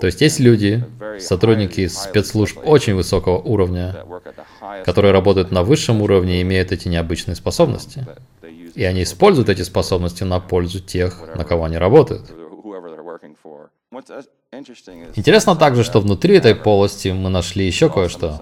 То 0.01 0.07
есть 0.07 0.21
есть 0.21 0.41
люди, 0.41 0.85
сотрудники 1.19 1.89
спецслужб 1.89 2.59
очень 2.65 2.95
высокого 2.95 3.39
уровня, 3.39 4.05
которые 4.85 5.13
работают 5.13 5.51
на 5.51 5.63
высшем 5.63 6.01
уровне 6.01 6.39
и 6.39 6.43
имеют 6.43 6.73
эти 6.73 6.89
необычные 6.89 7.35
способности. 7.35 8.07
И 8.75 8.85
они 8.85 9.03
используют 9.03 9.49
эти 9.49 9.63
способности 9.63 10.23
на 10.23 10.39
пользу 10.39 10.81
тех, 10.81 11.35
на 11.35 11.45
кого 11.45 11.65
они 11.65 11.77
работают. 11.77 12.31
Интересно 15.17 15.57
также, 15.57 15.85
что 15.85 16.01
внутри 16.01 16.37
этой 16.37 16.55
полости 16.55 17.09
мы 17.09 17.29
нашли 17.31 17.67
еще 17.67 17.89
кое-что. 17.91 18.41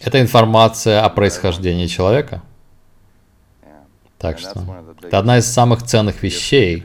Это 0.00 0.20
информация 0.20 1.04
о 1.04 1.08
происхождении 1.10 1.86
человека. 1.86 2.42
Так 4.18 4.38
что 4.38 4.64
это 5.02 5.18
одна 5.18 5.38
из 5.38 5.46
самых 5.46 5.84
ценных 5.84 6.22
вещей, 6.22 6.84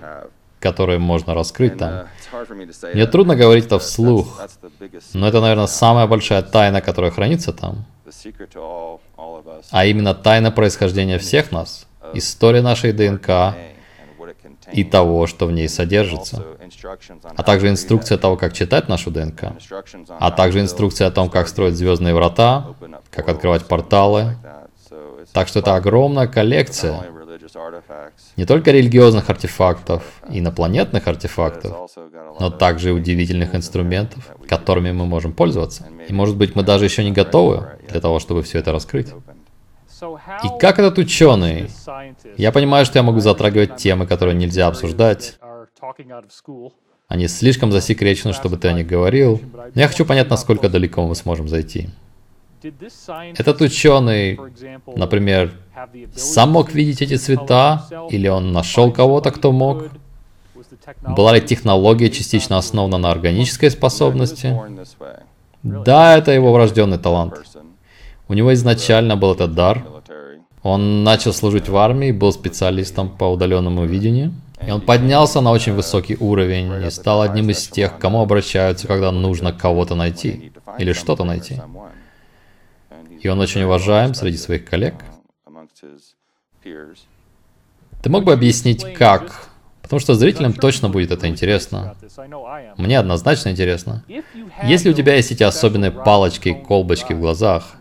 которые 0.60 1.00
можно 1.00 1.34
раскрыть 1.34 1.78
там. 1.78 2.08
Uh, 2.32 2.94
Мне 2.94 3.08
трудно 3.08 3.36
говорить 3.36 3.66
это 3.66 3.80
вслух, 3.80 4.40
но 5.14 5.28
это, 5.28 5.42
наверное, 5.42 5.68
самая 5.68 6.08
большая 6.08 6.44
тайна, 6.44 6.82
которая 6.82 7.12
хранится 7.12 7.52
там. 7.52 7.86
А 9.72 9.86
именно 9.86 10.14
тайна 10.14 10.52
происхождения 10.52 11.18
всех 11.18 11.52
нас, 11.52 11.88
история 12.14 12.62
нашей 12.62 12.92
ДНК 12.92 13.56
и 14.72 14.84
того, 14.84 15.28
что 15.28 15.46
в 15.46 15.52
ней 15.52 15.68
содержится, 15.68 16.46
а 17.36 17.44
также 17.44 17.70
инструкция 17.70 18.18
того, 18.18 18.38
как 18.38 18.54
читать 18.54 18.88
нашу 18.88 19.12
ДНК, 19.12 19.54
а 20.20 20.32
также 20.32 20.62
инструкция 20.62 21.08
о 21.08 21.12
том, 21.12 21.30
как 21.30 21.48
строить 21.48 21.76
звездные 21.76 22.14
врата, 22.14 22.76
как 23.12 23.30
открывать 23.30 23.66
порталы. 23.66 24.38
Так 25.32 25.48
что 25.48 25.60
это 25.60 25.76
огромная 25.76 26.28
коллекция 26.28 27.04
не 28.38 28.46
только 28.46 28.72
религиозных 28.72 29.30
артефактов, 29.30 30.04
инопланетных 30.30 31.08
артефактов, 31.08 31.90
но 32.40 32.50
также 32.50 32.90
и 32.90 32.92
удивительных 32.92 33.56
инструментов, 33.56 34.36
которыми 34.48 34.92
мы 34.92 35.06
можем 35.06 35.34
пользоваться. 35.34 35.88
И 36.08 36.14
может 36.14 36.38
быть 36.38 36.56
мы 36.56 36.64
даже 36.64 36.86
еще 36.86 37.04
не 37.04 37.12
готовы 37.12 37.78
для 37.90 38.00
того, 38.00 38.20
чтобы 38.20 38.44
все 38.44 38.60
это 38.60 38.72
раскрыть. 38.72 39.14
И 40.44 40.60
как 40.60 40.80
этот 40.80 40.98
ученый? 40.98 41.70
Я 42.38 42.52
понимаю, 42.52 42.86
что 42.86 43.00
я 43.00 43.04
могу 43.04 43.20
затрагивать 43.20 43.78
темы, 43.78 44.06
которые 44.06 44.36
нельзя 44.36 44.68
обсуждать. 44.68 45.38
Они 47.08 47.28
слишком 47.28 47.72
засекречены, 47.72 48.34
чтобы 48.34 48.58
ты 48.58 48.68
о 48.70 48.74
них 48.74 48.88
говорил. 48.88 49.42
Но 49.54 49.82
я 49.82 49.88
хочу 49.88 50.06
понять, 50.06 50.30
насколько 50.30 50.70
далеко 50.70 51.06
мы 51.06 51.16
сможем 51.16 51.48
зайти. 51.48 51.90
Этот 53.38 53.62
ученый, 53.62 54.40
например, 54.88 55.52
сам 56.16 56.52
мог 56.52 56.74
видеть 56.74 57.02
эти 57.02 57.18
цвета, 57.18 57.86
или 58.10 58.28
он 58.30 58.54
нашел 58.54 58.92
кого-то, 58.92 59.32
кто 59.32 59.52
мог? 59.52 59.90
Была 61.02 61.34
ли 61.34 61.42
технология 61.42 62.10
частично 62.10 62.58
основана 62.58 62.98
на 62.98 63.12
органической 63.12 63.70
способности? 63.70 64.58
Да, 65.62 66.18
это 66.18 66.32
его 66.32 66.54
врожденный 66.54 66.98
талант. 66.98 67.42
У 68.34 68.36
него 68.36 68.52
изначально 68.56 69.16
был 69.16 69.34
этот 69.36 69.54
дар. 69.54 69.86
Он 70.64 71.04
начал 71.04 71.34
служить 71.34 71.70
в 71.70 71.78
армии, 71.78 72.12
был 72.12 72.32
специалистом 72.32 73.16
по 73.16 73.26
удаленному 73.26 73.86
видению. 73.86 74.34
И 74.66 74.72
он 74.72 74.82
поднялся 74.82 75.40
на 75.40 75.52
очень 75.52 75.74
высокий 75.74 76.18
уровень 76.20 76.84
и 76.84 76.90
стал 76.90 77.22
одним 77.22 77.52
из 77.52 77.68
тех, 77.68 78.00
кому 78.00 78.22
обращаются, 78.24 78.88
когда 78.88 79.12
нужно 79.12 79.54
кого-то 79.54 79.94
найти 79.94 80.52
или 80.80 80.94
что-то 80.94 81.26
найти. 81.26 81.62
И 83.22 83.28
он 83.28 83.40
очень 83.40 83.62
уважаем 83.62 84.16
среди 84.16 84.38
своих 84.38 84.66
коллег. 84.66 84.96
Ты 88.02 88.10
мог 88.10 88.24
бы 88.24 88.34
объяснить, 88.34 88.96
как? 88.96 89.50
Потому 89.94 90.02
что 90.02 90.16
зрителям 90.16 90.54
точно 90.54 90.90
будет 90.90 91.12
это 91.12 91.28
интересно. 91.28 91.96
Мне 92.78 92.98
однозначно 92.98 93.50
интересно. 93.50 94.04
Если 94.64 94.90
у 94.90 94.94
тебя 94.94 95.14
есть 95.14 95.32
эти 95.32 95.44
особенные 95.44 95.92
палочки 95.92 96.52
колбочки 96.52 97.14
в 97.14 97.20
глазах, 97.20 97.76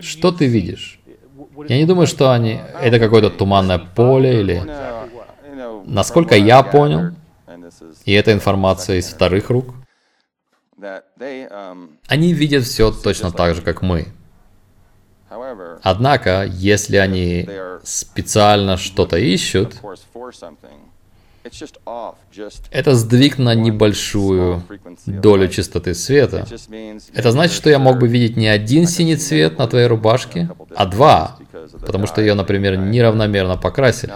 что 0.00 0.32
ты 0.32 0.46
видишь? 0.46 0.98
Я 1.68 1.76
не 1.76 1.84
думаю, 1.84 2.06
что 2.06 2.32
они... 2.32 2.58
Это 2.80 2.98
какое-то 2.98 3.28
туманное 3.28 3.78
поле 3.78 4.40
или... 4.40 4.62
Насколько 5.84 6.36
я 6.36 6.62
понял, 6.62 7.14
и 8.06 8.14
эта 8.14 8.32
информация 8.32 8.96
из 8.96 9.08
вторых 9.08 9.50
рук, 9.50 9.74
они 12.06 12.32
видят 12.32 12.64
все 12.64 12.90
точно 12.92 13.30
так 13.30 13.56
же, 13.56 13.60
как 13.60 13.82
мы. 13.82 14.06
Однако, 15.82 16.46
если 16.50 16.96
они 16.96 17.46
специально 17.82 18.78
что-то 18.78 19.18
ищут, 19.18 19.82
это 22.70 22.94
сдвиг 22.94 23.38
на 23.38 23.54
небольшую 23.54 24.62
долю 25.06 25.48
частоты 25.48 25.94
света. 25.94 26.46
Это 27.14 27.30
значит, 27.30 27.54
что 27.54 27.70
я 27.70 27.78
мог 27.78 27.98
бы 27.98 28.08
видеть 28.08 28.36
не 28.36 28.48
один 28.48 28.86
синий 28.86 29.16
цвет 29.16 29.58
на 29.58 29.66
твоей 29.66 29.86
рубашке, 29.86 30.50
а 30.74 30.86
два, 30.86 31.38
потому 31.86 32.06
что 32.06 32.20
ее, 32.20 32.34
например, 32.34 32.76
неравномерно 32.76 33.56
покрасили. 33.56 34.12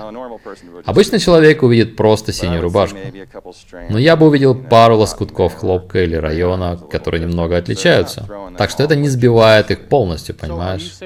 Обычный 0.85 1.19
человек 1.19 1.62
увидит 1.62 1.97
просто 1.97 2.33
синюю 2.33 2.62
рубашку. 2.62 2.99
Но 3.88 3.99
я 3.99 4.17
бы 4.17 4.26
увидел 4.26 4.55
пару 4.55 4.97
лоскутков 4.97 5.55
хлопка 5.55 6.02
или 6.02 6.17
района, 6.17 6.79
которые 6.91 7.23
немного 7.23 7.57
отличаются. 7.57 8.29
Так 8.59 8.71
что 8.71 8.83
это 8.83 8.97
не 8.97 9.09
сбивает 9.09 9.71
их 9.71 9.88
полностью, 9.88 10.35
понимаешь? 10.35 10.99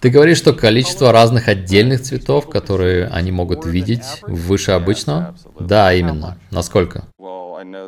Ты 0.00 0.10
говоришь, 0.10 0.38
что 0.38 0.52
количество 0.52 1.12
разных 1.12 1.48
отдельных 1.48 2.02
цветов, 2.02 2.48
которые 2.48 3.06
они 3.06 3.32
могут 3.32 3.64
видеть, 3.66 4.22
выше 4.22 4.72
обычного? 4.72 5.34
Да, 5.58 5.92
именно. 5.92 6.38
Насколько? 6.50 7.04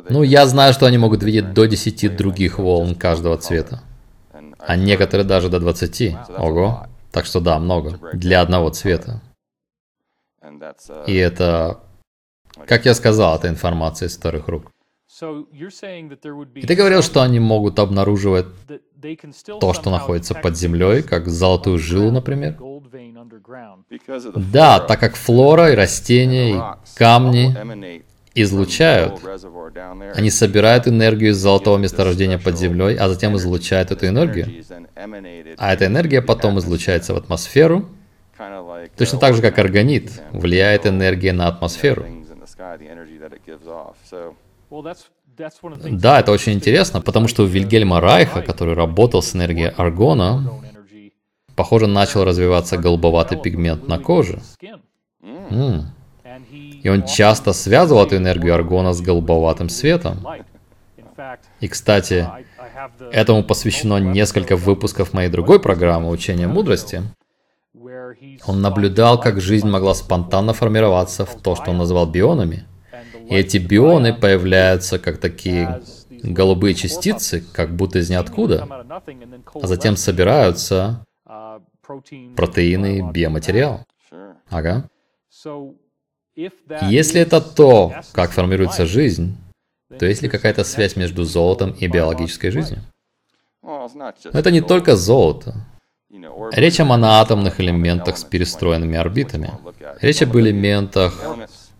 Ну, 0.09 0.23
я 0.23 0.45
знаю, 0.47 0.73
что 0.73 0.85
они 0.85 0.97
могут 0.97 1.23
видеть 1.23 1.53
до 1.53 1.65
10 1.65 2.15
других 2.15 2.59
волн 2.59 2.95
каждого 2.95 3.37
цвета. 3.37 3.81
А 4.59 4.75
некоторые 4.75 5.25
даже 5.25 5.49
до 5.49 5.59
20. 5.59 6.15
Ого. 6.37 6.87
Так 7.11 7.25
что 7.25 7.39
да, 7.39 7.59
много. 7.59 7.99
Для 8.13 8.41
одного 8.41 8.69
цвета. 8.69 9.21
И 11.05 11.15
это, 11.15 11.79
как 12.65 12.85
я 12.85 12.93
сказал, 12.93 13.35
это 13.35 13.49
информация 13.49 14.07
из 14.07 14.13
старых 14.13 14.47
рук. 14.47 14.71
И 15.09 16.67
ты 16.67 16.75
говорил, 16.75 17.01
что 17.01 17.21
они 17.21 17.39
могут 17.39 17.79
обнаруживать 17.79 18.47
то, 19.59 19.73
что 19.73 19.89
находится 19.89 20.35
под 20.35 20.57
землей, 20.57 21.01
как 21.01 21.29
золотую 21.29 21.79
жилу, 21.79 22.11
например? 22.11 22.57
Да, 24.35 24.79
так 24.79 24.99
как 24.99 25.15
флора 25.15 25.71
и 25.71 25.75
растения, 25.75 26.57
и 26.57 26.97
камни 26.97 28.03
излучают. 28.35 29.19
Они 30.13 30.29
собирают 30.29 30.87
энергию 30.87 31.31
из 31.31 31.37
золотого 31.37 31.77
месторождения 31.77 32.37
под 32.37 32.57
землей, 32.57 32.97
а 32.97 33.07
затем 33.07 33.35
излучают 33.37 33.91
эту 33.91 34.07
энергию. 34.07 34.63
А 35.57 35.73
эта 35.73 35.85
энергия 35.85 36.21
потом 36.21 36.59
излучается 36.59 37.13
в 37.13 37.17
атмосферу. 37.17 37.89
Точно 38.97 39.19
так 39.19 39.33
же, 39.35 39.41
как 39.41 39.57
органит, 39.57 40.21
влияет 40.31 40.85
энергия 40.85 41.31
на 41.33 41.47
атмосферу. 41.47 42.05
Да, 45.91 46.19
это 46.19 46.31
очень 46.31 46.53
интересно, 46.53 47.01
потому 47.01 47.27
что 47.27 47.43
у 47.43 47.45
Вильгельма 47.45 48.01
Райха, 48.01 48.41
который 48.41 48.73
работал 48.73 49.21
с 49.21 49.35
энергией 49.35 49.69
аргона, 49.69 50.61
похоже, 51.55 51.87
начал 51.87 52.23
развиваться 52.23 52.77
голубоватый 52.77 53.37
пигмент 53.39 53.87
на 53.87 53.99
коже. 53.99 54.41
М. 55.21 55.91
И 56.83 56.89
он 56.89 57.05
часто 57.05 57.53
связывал 57.53 58.05
эту 58.05 58.17
энергию 58.17 58.53
аргона 58.53 58.93
с 58.93 59.01
голубоватым 59.01 59.69
светом. 59.69 60.25
И, 61.59 61.67
кстати, 61.67 62.27
этому 63.11 63.43
посвящено 63.43 63.97
несколько 63.97 64.55
выпусков 64.55 65.13
моей 65.13 65.29
другой 65.29 65.59
программы 65.59 66.09
«Учение 66.09 66.47
мудрости». 66.47 67.03
Он 68.45 68.61
наблюдал, 68.61 69.19
как 69.19 69.41
жизнь 69.41 69.67
могла 69.67 69.93
спонтанно 69.93 70.53
формироваться 70.53 71.25
в 71.25 71.41
то, 71.41 71.55
что 71.55 71.71
он 71.71 71.77
назвал 71.77 72.05
бионами. 72.05 72.65
И 73.29 73.35
эти 73.35 73.57
бионы 73.57 74.13
появляются 74.13 74.99
как 74.99 75.17
такие 75.17 75.81
голубые 76.09 76.73
частицы, 76.73 77.43
как 77.53 77.75
будто 77.75 77.99
из 77.99 78.09
ниоткуда, 78.09 78.65
а 78.65 79.67
затем 79.67 79.95
собираются 79.95 81.05
протеины 82.35 83.11
биоматериал. 83.11 83.85
Ага. 84.49 84.89
Если 86.35 87.21
это 87.21 87.41
то, 87.41 87.93
как 88.13 88.31
формируется 88.31 88.85
жизнь, 88.85 89.35
то 89.99 90.05
есть 90.05 90.21
ли 90.21 90.29
какая-то 90.29 90.63
связь 90.63 90.95
между 90.95 91.23
золотом 91.23 91.71
и 91.71 91.87
биологической 91.87 92.51
жизнью? 92.51 92.81
Но 93.63 94.13
это 94.33 94.51
не 94.51 94.61
только 94.61 94.95
золото. 94.95 95.55
Речь 96.51 96.79
о 96.79 96.85
моноатомных 96.85 97.59
элементах 97.59 98.17
с 98.17 98.23
перестроенными 98.23 98.97
орбитами. 98.97 99.51
Речь 100.01 100.21
об 100.21 100.35
элементах... 100.37 101.13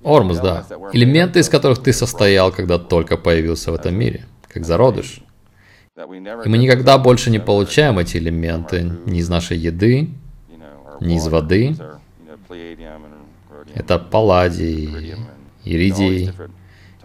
Ормус, 0.03 0.39
да. 0.39 0.65
Элементы, 0.93 1.39
из 1.39 1.49
которых 1.49 1.81
ты 1.81 1.93
состоял, 1.93 2.51
когда 2.51 2.77
только 2.77 3.17
появился 3.17 3.71
в 3.71 3.75
этом 3.75 3.95
мире, 3.95 4.25
как 4.47 4.65
зародыш. 4.65 5.21
И 5.97 6.49
мы 6.49 6.57
никогда 6.57 6.97
больше 6.97 7.31
не 7.31 7.39
получаем 7.39 7.97
эти 7.97 8.17
элементы 8.17 8.91
ни 9.05 9.19
из 9.19 9.29
нашей 9.29 9.57
еды, 9.57 10.10
ни 11.01 11.15
из 11.15 11.27
воды. 11.27 11.75
Это 13.73 13.99
палладий, 13.99 15.15
иридий 15.65 16.31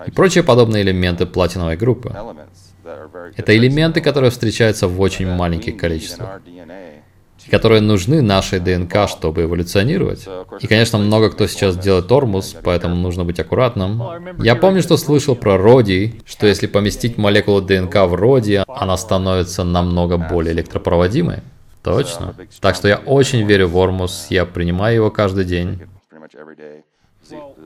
и 0.06 0.10
прочие 0.10 0.44
подобные 0.44 0.82
элементы 0.82 1.26
платиновой 1.26 1.76
группы. 1.76 2.14
Это 3.36 3.56
элементы, 3.56 4.00
которые 4.00 4.30
встречаются 4.30 4.88
в 4.88 5.00
очень 5.00 5.26
маленьких 5.26 5.76
количествах 5.76 6.40
которые 7.50 7.80
нужны 7.80 8.22
нашей 8.22 8.60
ДНК, 8.60 9.08
чтобы 9.08 9.42
эволюционировать. 9.42 10.26
И, 10.60 10.66
конечно, 10.66 10.98
много 10.98 11.30
кто 11.30 11.46
сейчас 11.46 11.76
делает 11.76 12.08
тормоз, 12.08 12.56
поэтому 12.62 12.94
нужно 12.94 13.24
быть 13.24 13.40
аккуратным. 13.40 14.02
Я 14.38 14.54
помню, 14.54 14.82
что 14.82 14.96
слышал 14.96 15.34
про 15.34 15.56
родий, 15.56 16.22
что 16.26 16.46
если 16.46 16.66
поместить 16.66 17.18
молекулу 17.18 17.60
ДНК 17.60 17.96
в 18.06 18.14
родии, 18.14 18.62
она 18.68 18.96
становится 18.96 19.64
намного 19.64 20.16
более 20.16 20.54
электропроводимой. 20.54 21.40
Точно. 21.82 22.34
Так 22.60 22.76
что 22.76 22.88
я 22.88 22.96
очень 22.96 23.44
верю 23.44 23.68
в 23.68 23.76
Ормус, 23.76 24.26
я 24.30 24.46
принимаю 24.46 24.94
его 24.94 25.10
каждый 25.10 25.44
день. 25.44 25.80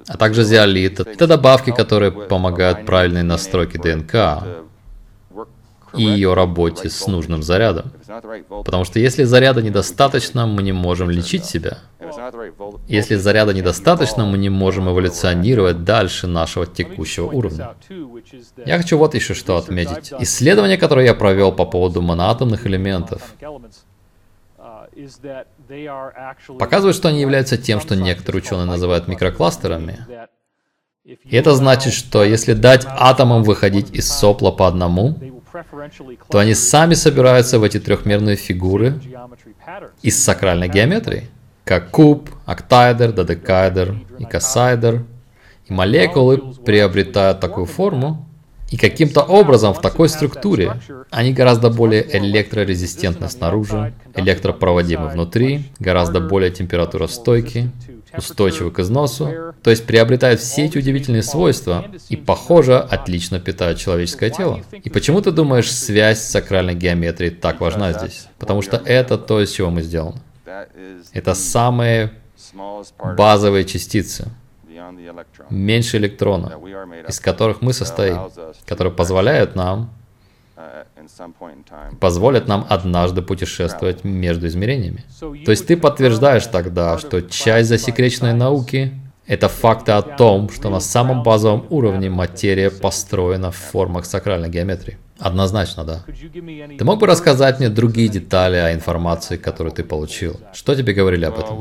А 0.08 0.16
также 0.16 0.44
зиолит. 0.44 1.00
Это 1.00 1.26
добавки, 1.26 1.72
которые 1.72 2.12
помогают 2.12 2.86
правильной 2.86 3.22
настройке 3.22 3.78
ДНК 3.78 4.65
и 5.96 6.02
ее 6.02 6.35
работе 6.35 6.88
с 6.88 7.06
нужным 7.06 7.42
зарядом. 7.42 7.92
Потому 8.48 8.85
что 8.85 8.98
если 8.98 9.24
заряда 9.24 9.62
недостаточно, 9.62 10.46
мы 10.46 10.62
не 10.62 10.72
можем 10.72 11.11
лечить 11.11 11.44
себя. 11.44 11.78
Если 12.88 13.16
заряда 13.16 13.52
недостаточно, 13.52 14.24
мы 14.24 14.38
не 14.38 14.48
можем 14.48 14.88
эволюционировать 14.88 15.85
дальше 15.85 16.26
нашего 16.26 16.66
текущего 16.66 17.26
уровня. 17.26 17.74
Я 18.64 18.78
хочу 18.78 18.98
вот 18.98 19.14
еще 19.14 19.35
что 19.35 19.56
отметить. 19.56 20.12
Исследование, 20.20 20.78
которое 20.78 21.06
я 21.06 21.14
провел 21.14 21.52
по 21.52 21.64
поводу 21.64 22.02
моноатомных 22.02 22.66
элементов, 22.66 23.35
показывает, 26.59 26.96
что 26.96 27.09
они 27.09 27.20
являются 27.20 27.59
тем, 27.59 27.80
что 27.80 27.96
некоторые 27.96 28.42
ученые 28.42 28.66
называют 28.66 29.09
микрокластерами. 29.09 30.06
И 31.04 31.37
это 31.37 31.54
значит, 31.54 31.92
что 31.92 32.24
если 32.24 32.52
дать 32.52 32.85
атомам 32.87 33.44
выходить 33.44 33.90
из 33.92 34.11
сопла 34.11 34.50
по 34.50 34.66
одному, 34.66 35.16
то 36.28 36.38
они 36.38 36.54
сами 36.54 36.94
собираются 36.94 37.58
в 37.58 37.62
эти 37.62 37.78
трехмерные 37.78 38.36
фигуры 38.36 39.00
из 40.02 40.22
сакральной 40.22 40.68
геометрии, 40.68 41.28
как 41.64 41.90
куб, 41.90 42.30
октаэдр, 42.44 43.12
додекаэдр 43.12 43.96
и 44.18 44.24
косаэдр. 44.24 45.04
И 45.66 45.72
молекулы 45.72 46.54
приобретают 46.64 47.40
такую 47.40 47.66
форму, 47.66 48.26
и 48.70 48.76
каким-то 48.76 49.22
образом 49.22 49.74
в 49.74 49.80
такой 49.80 50.08
структуре 50.08 50.72
они 51.10 51.32
гораздо 51.32 51.70
более 51.70 52.04
электрорезистентны 52.16 53.28
снаружи, 53.28 53.94
электропроводимы 54.14 55.08
внутри, 55.08 55.64
гораздо 55.78 56.20
более 56.20 56.50
температуростойкие, 56.50 57.70
устойчивы 58.18 58.70
к 58.70 58.81
износу, 58.81 59.55
то 59.62 59.70
есть 59.70 59.87
приобретают 59.87 60.40
все 60.40 60.66
эти 60.66 60.79
удивительные 60.79 61.22
свойства 61.22 61.87
и, 62.09 62.16
похоже, 62.16 62.79
отлично 62.79 63.40
питают 63.40 63.79
человеческое 63.79 64.31
тело. 64.31 64.61
И 64.72 64.90
почему 64.90 65.20
ты 65.20 65.31
думаешь, 65.31 65.72
связь 65.72 66.20
с 66.20 66.31
сакральной 66.31 66.74
геометрией 66.74 67.33
так 67.33 67.61
важна 67.61 67.92
здесь? 67.92 68.26
Потому 68.38 68.62
что 68.62 68.76
это 68.76 69.18
то, 69.18 69.40
из 69.40 69.50
чего 69.50 69.70
мы 69.70 69.83
сделаны. 69.83 70.20
Это 71.12 71.35
самые 71.35 72.12
базовые 73.16 73.64
частицы, 73.64 74.29
меньше 75.50 75.96
электрона, 75.96 76.52
из 77.09 77.20
которых 77.20 77.62
мы 77.62 77.72
состоим, 77.72 78.31
которые 78.66 78.92
позволяют 78.92 79.55
нам 79.55 79.90
позволят 82.00 82.48
нам 82.48 82.66
однажды 82.68 83.22
путешествовать 83.22 84.04
между 84.04 84.46
измерениями. 84.46 85.04
То 85.20 85.50
есть 85.50 85.66
ты 85.66 85.76
подтверждаешь 85.76 86.46
тогда, 86.46 86.98
что 86.98 87.22
часть 87.22 87.68
засекреченной 87.68 88.32
науки— 88.34 88.92
это 89.26 89.48
факты 89.48 89.92
о 89.92 90.02
том, 90.02 90.50
что 90.50 90.70
на 90.70 90.80
самом 90.80 91.22
базовом 91.22 91.66
уровне 91.70 92.08
материя 92.10 92.70
построена 92.70 93.50
в 93.50 93.56
формах 93.56 94.06
сакральной 94.06 94.48
геометрии. 94.48 94.98
Однозначно, 95.18 95.84
да. 95.84 96.04
Ты 96.78 96.84
мог 96.84 97.00
бы 97.00 97.06
рассказать 97.06 97.58
мне 97.58 97.70
другие 97.70 98.08
детали 98.08 98.56
о 98.56 98.74
информации, 98.74 99.36
которую 99.38 99.72
ты 99.72 99.82
получил? 99.82 100.38
Что 100.52 100.74
тебе 100.74 100.92
говорили 100.92 101.24
об 101.24 101.38
этом? 101.38 101.58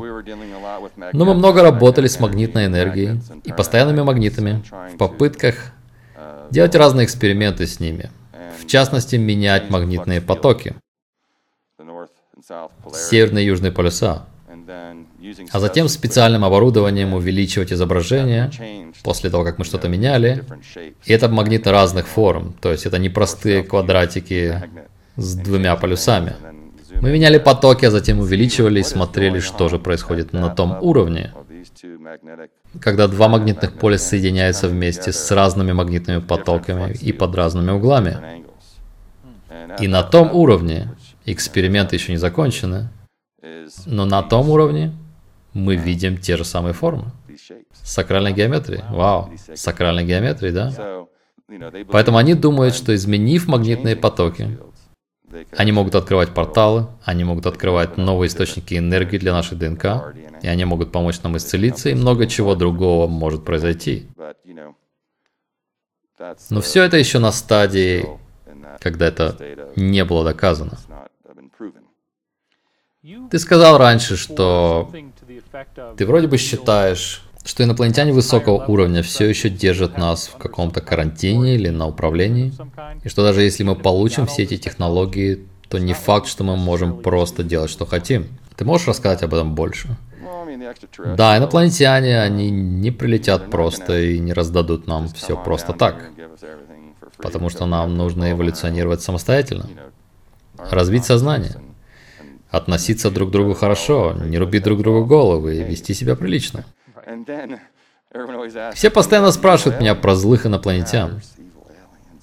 Ну, 1.12 1.24
мы 1.24 1.34
много 1.34 1.62
работали 1.62 2.06
с 2.06 2.20
магнитной 2.20 2.66
энергией 2.66 3.18
и 3.44 3.52
постоянными 3.52 4.02
магнитами 4.02 4.62
в 4.92 4.98
попытках 4.98 5.72
делать 6.50 6.74
разные 6.74 7.06
эксперименты 7.06 7.66
с 7.66 7.80
ними. 7.80 8.10
В 8.58 8.66
частности, 8.66 9.16
менять 9.16 9.70
магнитные 9.70 10.20
потоки. 10.20 10.74
Северные 12.92 13.44
и 13.44 13.48
южные 13.48 13.72
полюса 13.72 14.26
а 15.52 15.60
затем 15.60 15.88
специальным 15.88 16.44
оборудованием 16.44 17.14
увеличивать 17.14 17.72
изображение 17.72 18.50
после 19.02 19.30
того, 19.30 19.44
как 19.44 19.58
мы 19.58 19.64
что-то 19.64 19.88
меняли. 19.88 20.44
И 21.04 21.12
это 21.12 21.28
магниты 21.28 21.70
разных 21.70 22.06
форм, 22.06 22.54
то 22.60 22.70
есть 22.70 22.86
это 22.86 22.98
не 22.98 23.08
простые 23.08 23.62
квадратики 23.62 24.62
с 25.16 25.34
двумя 25.34 25.76
полюсами. 25.76 26.34
Мы 27.00 27.10
меняли 27.10 27.38
потоки, 27.38 27.84
а 27.84 27.90
затем 27.90 28.20
увеличивали 28.20 28.80
и 28.80 28.82
смотрели, 28.82 29.40
что 29.40 29.68
же 29.68 29.78
происходит 29.78 30.32
на 30.32 30.48
том 30.48 30.78
уровне. 30.80 31.32
Когда 32.80 33.06
два 33.06 33.28
магнитных 33.28 33.72
поля 33.74 33.98
соединяются 33.98 34.68
вместе 34.68 35.12
с 35.12 35.30
разными 35.30 35.72
магнитными 35.72 36.20
потоками 36.20 36.92
и 36.92 37.12
под 37.12 37.34
разными 37.34 37.72
углами. 37.72 38.44
И 39.80 39.88
на 39.88 40.02
том 40.02 40.34
уровне, 40.34 40.94
эксперименты 41.24 41.96
еще 41.96 42.12
не 42.12 42.18
закончены, 42.18 42.88
но 43.86 44.04
на 44.04 44.22
том 44.22 44.50
уровне 44.50 44.92
мы 45.52 45.76
видим 45.76 46.18
те 46.18 46.36
же 46.36 46.44
самые 46.44 46.72
формы. 46.72 47.12
Сакральной 47.72 48.32
геометрии. 48.32 48.84
Вау. 48.90 49.30
Сакральной 49.54 50.04
геометрии, 50.04 50.50
да? 50.50 51.06
Поэтому 51.90 52.18
они 52.18 52.34
думают, 52.34 52.74
что 52.74 52.94
изменив 52.94 53.46
магнитные 53.46 53.94
потоки, 53.94 54.58
они 55.56 55.72
могут 55.72 55.94
открывать 55.94 56.34
порталы, 56.34 56.88
они 57.04 57.24
могут 57.24 57.46
открывать 57.46 57.96
новые 57.96 58.28
источники 58.28 58.74
энергии 58.74 59.18
для 59.18 59.32
нашей 59.32 59.56
ДНК, 59.56 60.14
и 60.42 60.48
они 60.48 60.64
могут 60.64 60.92
помочь 60.92 61.22
нам 61.22 61.36
исцелиться, 61.36 61.90
и 61.90 61.94
много 61.94 62.26
чего 62.26 62.54
другого 62.54 63.06
может 63.06 63.44
произойти. 63.44 64.08
Но 66.50 66.60
все 66.60 66.82
это 66.82 66.96
еще 66.96 67.18
на 67.18 67.30
стадии, 67.32 68.06
когда 68.80 69.06
это 69.06 69.36
не 69.76 70.04
было 70.04 70.24
доказано. 70.24 70.78
Ты 73.30 73.38
сказал 73.38 73.78
раньше, 73.78 74.16
что 74.16 74.90
ты 75.96 76.06
вроде 76.06 76.26
бы 76.26 76.38
считаешь, 76.38 77.22
что 77.44 77.62
инопланетяне 77.62 78.12
высокого 78.12 78.64
уровня 78.66 79.02
все 79.02 79.26
еще 79.26 79.48
держат 79.48 79.96
нас 79.96 80.26
в 80.26 80.36
каком-то 80.36 80.80
карантине 80.80 81.54
или 81.54 81.68
на 81.68 81.86
управлении, 81.86 82.52
и 83.04 83.08
что 83.08 83.22
даже 83.22 83.42
если 83.42 83.62
мы 83.62 83.76
получим 83.76 84.26
все 84.26 84.42
эти 84.42 84.56
технологии, 84.56 85.46
то 85.68 85.78
не 85.78 85.94
факт, 85.94 86.26
что 86.26 86.44
мы 86.44 86.56
можем 86.56 87.00
просто 87.00 87.44
делать, 87.44 87.70
что 87.70 87.86
хотим. 87.86 88.26
Ты 88.56 88.64
можешь 88.64 88.88
рассказать 88.88 89.22
об 89.22 89.34
этом 89.34 89.54
больше? 89.54 89.96
Да, 91.16 91.36
инопланетяне, 91.36 92.20
они 92.20 92.50
не 92.50 92.90
прилетят 92.90 93.50
просто 93.50 94.00
и 94.00 94.18
не 94.18 94.32
раздадут 94.32 94.86
нам 94.86 95.08
все 95.08 95.36
просто 95.36 95.72
так. 95.72 96.10
Потому 97.18 97.48
что 97.48 97.66
нам 97.66 97.96
нужно 97.96 98.30
эволюционировать 98.32 99.02
самостоятельно. 99.02 99.68
Развить 100.58 101.04
сознание 101.04 101.56
относиться 102.50 103.10
друг 103.10 103.30
к 103.30 103.32
другу 103.32 103.54
хорошо, 103.54 104.14
не 104.24 104.38
рубить 104.38 104.62
друг 104.62 104.80
другу 104.80 105.04
головы 105.04 105.56
и 105.56 105.64
вести 105.64 105.94
себя 105.94 106.16
прилично. 106.16 106.64
Все 108.74 108.90
постоянно 108.90 109.30
спрашивают 109.30 109.80
меня 109.80 109.94
про 109.94 110.14
злых 110.14 110.46
инопланетян. 110.46 111.20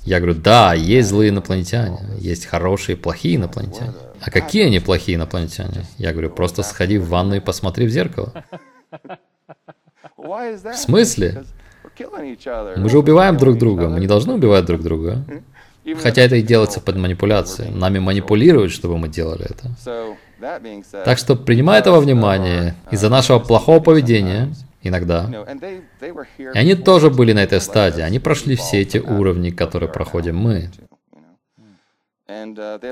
Я 0.04 0.20
говорю, 0.20 0.36
да, 0.36 0.74
есть 0.74 1.10
злые 1.10 1.30
инопланетяне, 1.30 2.00
есть 2.20 2.46
хорошие 2.46 2.98
и 2.98 3.00
плохие 3.00 3.36
инопланетяне. 3.36 3.94
А 4.22 4.32
какие 4.32 4.66
они 4.66 4.80
плохие 4.80 5.16
инопланетяне? 5.16 5.86
Я 5.98 6.12
говорю, 6.12 6.30
просто 6.30 6.64
сходи 6.64 6.98
в 6.98 7.08
ванну 7.08 7.36
и 7.36 7.40
посмотри 7.40 7.86
в 7.88 7.90
зеркало. 7.90 8.44
В 10.18 10.76
смысле? 10.76 11.44
Мы 12.78 12.90
же 12.90 12.98
убиваем 12.98 13.38
друг 13.38 13.58
друга, 13.58 13.90
мы 13.90 14.00
не 14.00 14.08
должны 14.08 14.34
убивать 14.34 14.66
друг 14.66 14.82
друга. 14.82 15.24
Хотя 16.02 16.22
это 16.22 16.38
и 16.38 16.42
делается 16.42 16.80
под 16.80 16.96
манипуляцией. 16.96 17.72
Нами 17.72 18.00
манипулируют, 18.00 18.72
чтобы 18.72 18.98
мы 18.98 19.10
делали 19.10 19.46
это. 19.46 19.72
Так 21.06 21.18
что 21.18 21.36
принимая 21.36 21.80
это 21.80 21.92
во 21.92 22.00
внимание, 22.00 22.76
из-за 22.92 23.10
нашего 23.10 23.40
плохого 23.40 23.80
поведения, 23.80 24.54
иногда, 24.82 25.30
и 26.38 26.58
они 26.58 26.76
тоже 26.76 27.10
были 27.10 27.34
на 27.34 27.44
этой 27.44 27.62
стадии, 27.62 28.02
они 28.02 28.20
прошли 28.20 28.56
все 28.56 28.82
эти 28.82 28.98
уровни, 28.98 29.52
которые 29.52 29.90
проходим 29.90 30.38
мы. 30.38 30.70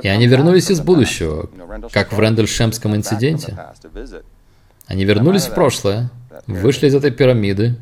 И 0.04 0.08
они 0.08 0.28
вернулись 0.28 0.70
из 0.70 0.82
будущего, 0.82 1.50
как 1.92 2.14
в 2.14 2.20
Рэндальшемском 2.20 2.96
инциденте. 2.96 3.58
Они 4.88 5.06
вернулись 5.06 5.48
в 5.48 5.54
прошлое, 5.54 6.10
вышли 6.48 6.88
из 6.88 6.96
этой 6.96 7.12
пирамиды, 7.12 7.76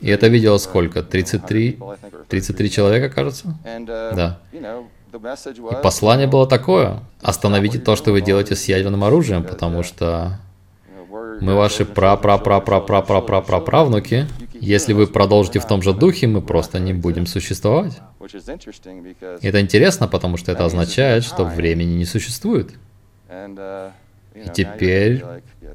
и 0.00 0.08
это 0.08 0.28
видело 0.28 0.58
сколько? 0.58 1.02
33? 1.02 1.78
33 2.28 2.70
человека, 2.70 3.14
кажется? 3.14 3.54
Да. 3.86 4.38
И 4.52 4.62
послание 5.82 6.26
было 6.26 6.46
такое. 6.46 7.00
Остановите 7.22 7.78
то, 7.78 7.96
что 7.96 8.12
вы 8.12 8.20
делаете 8.20 8.54
с 8.54 8.66
ядерным 8.66 9.04
оружием, 9.04 9.44
потому 9.44 9.82
что 9.82 10.38
мы 11.40 11.54
ваши 11.54 11.84
пра-пра-пра-пра-пра-пра-пра-правнуки. 11.84 14.26
Если 14.60 14.92
вы 14.92 15.06
продолжите 15.06 15.60
в 15.60 15.66
том 15.66 15.82
же 15.82 15.94
духе, 15.94 16.26
мы 16.26 16.42
просто 16.42 16.80
не 16.80 16.92
будем 16.92 17.26
существовать. 17.26 18.00
Это 18.20 19.60
интересно, 19.60 20.08
потому 20.08 20.36
что 20.36 20.50
это 20.52 20.64
означает, 20.64 21.24
что 21.24 21.44
времени 21.44 21.94
не 21.94 22.04
существует. 22.04 22.74
И 24.34 24.48
теперь 24.52 25.24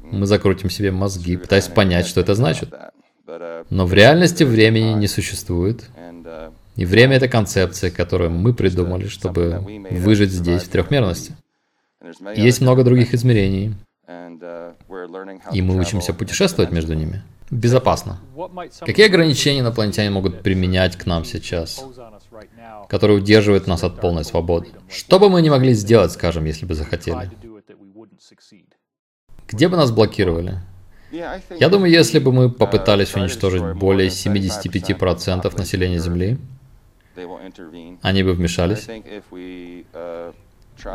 мы 0.02 0.26
закрутим 0.26 0.70
себе 0.70 0.90
мозги, 0.90 1.36
пытаясь 1.36 1.68
понять, 1.68 2.06
что 2.06 2.20
это 2.20 2.34
значит. 2.34 2.72
Но 3.70 3.86
в 3.86 3.94
реальности 3.94 4.44
времени 4.44 4.92
не 4.94 5.08
существует. 5.08 5.84
И 6.76 6.84
время— 6.84 7.16
это 7.18 7.28
концепция, 7.28 7.90
которую 7.90 8.30
мы 8.30 8.52
придумали, 8.52 9.06
чтобы 9.06 9.64
выжить 9.90 10.30
здесь, 10.30 10.62
в 10.62 10.68
трехмерности. 10.68 11.36
Есть 12.34 12.60
много 12.60 12.84
других 12.84 13.14
измерений, 13.14 13.74
и 15.52 15.62
мы 15.62 15.78
учимся 15.78 16.12
путешествовать 16.12 16.72
между 16.72 16.94
ними. 16.94 17.22
Безопасно. 17.50 18.18
Какие 18.80 19.06
ограничения 19.06 19.60
инопланетяне 19.60 20.10
могут 20.10 20.42
применять 20.42 20.96
к 20.96 21.06
нам 21.06 21.24
сейчас, 21.24 21.84
которые 22.88 23.18
удерживают 23.18 23.66
нас 23.66 23.84
от 23.84 24.00
полной 24.00 24.24
свободы? 24.24 24.68
Что 24.88 25.18
бы 25.18 25.30
мы 25.30 25.42
не 25.42 25.50
могли 25.50 25.72
сделать, 25.74 26.12
скажем, 26.12 26.44
если 26.44 26.66
бы 26.66 26.74
захотели? 26.74 27.30
Где 29.48 29.68
бы 29.68 29.76
нас 29.76 29.90
блокировали? 29.90 30.58
Я 31.12 31.68
думаю, 31.68 31.90
если 31.90 32.18
бы 32.18 32.32
мы 32.32 32.50
попытались 32.50 33.14
уничтожить 33.14 33.62
более 33.76 34.08
75% 34.08 35.58
населения 35.58 35.98
Земли, 35.98 36.38
они 38.02 38.22
бы 38.22 38.32
вмешались. 38.32 38.88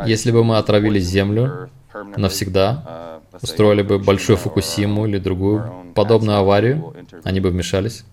Если 0.04 0.30
бы 0.30 0.44
мы 0.44 0.58
отравили 0.58 0.98
Землю 0.98 1.70
навсегда, 1.94 3.20
устроили 3.40 3.82
бы 3.82 3.98
большую 3.98 4.36
Фукусиму 4.36 5.06
или 5.06 5.18
другую 5.18 5.92
подобную 5.94 6.38
аварию, 6.38 6.94
они 7.24 7.40
бы 7.40 7.50
вмешались. 7.50 8.04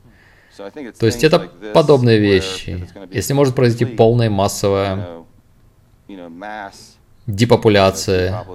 То 0.55 1.05
есть 1.05 1.23
это 1.23 1.51
подобные 1.73 2.19
вещи. 2.19 2.87
Если 3.11 3.33
может 3.33 3.55
произойти 3.55 3.85
полная 3.85 4.29
массовая 4.29 5.23
депопуляция, 7.27 8.45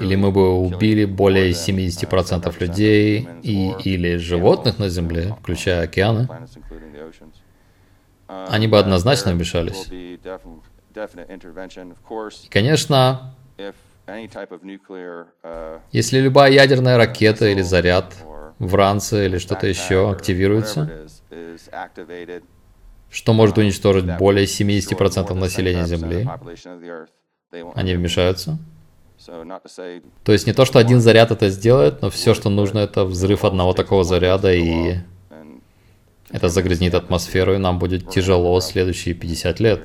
или 0.00 0.16
мы 0.16 0.32
бы 0.32 0.58
убили 0.58 1.04
более 1.04 1.50
70% 1.50 2.58
людей 2.58 3.28
и 3.42 3.72
или 3.84 4.16
животных 4.16 4.78
на 4.78 4.88
Земле, 4.88 5.36
включая 5.40 5.84
океаны, 5.84 6.28
они 8.26 8.66
бы 8.66 8.78
однозначно 8.78 9.32
вмешались. 9.32 9.88
И, 9.90 10.18
конечно, 12.50 13.34
если 15.92 16.18
любая 16.18 16.50
ядерная 16.50 16.96
ракета 16.96 17.46
или 17.46 17.62
заряд 17.62 18.14
в 18.58 18.74
ранце 18.74 19.26
или 19.26 19.38
что-то 19.38 19.66
еще 19.66 20.10
активируется, 20.10 21.06
что 23.12 23.34
может 23.34 23.58
уничтожить 23.58 24.16
более 24.16 24.46
70% 24.46 25.34
населения 25.34 25.86
Земли, 25.86 26.28
они 27.74 27.94
вмешаются. 27.94 28.58
То 30.24 30.32
есть 30.32 30.46
не 30.46 30.52
то, 30.52 30.64
что 30.64 30.78
один 30.78 31.00
заряд 31.00 31.30
это 31.30 31.48
сделает, 31.50 32.02
но 32.02 32.10
все, 32.10 32.34
что 32.34 32.48
нужно, 32.48 32.80
это 32.80 33.04
взрыв 33.04 33.44
одного 33.44 33.74
такого 33.74 34.02
заряда, 34.02 34.52
и 34.52 34.96
это 36.30 36.48
загрязнит 36.48 36.94
атмосферу, 36.94 37.54
и 37.54 37.58
нам 37.58 37.78
будет 37.78 38.08
тяжело 38.08 38.58
следующие 38.60 39.14
50 39.14 39.60
лет. 39.60 39.82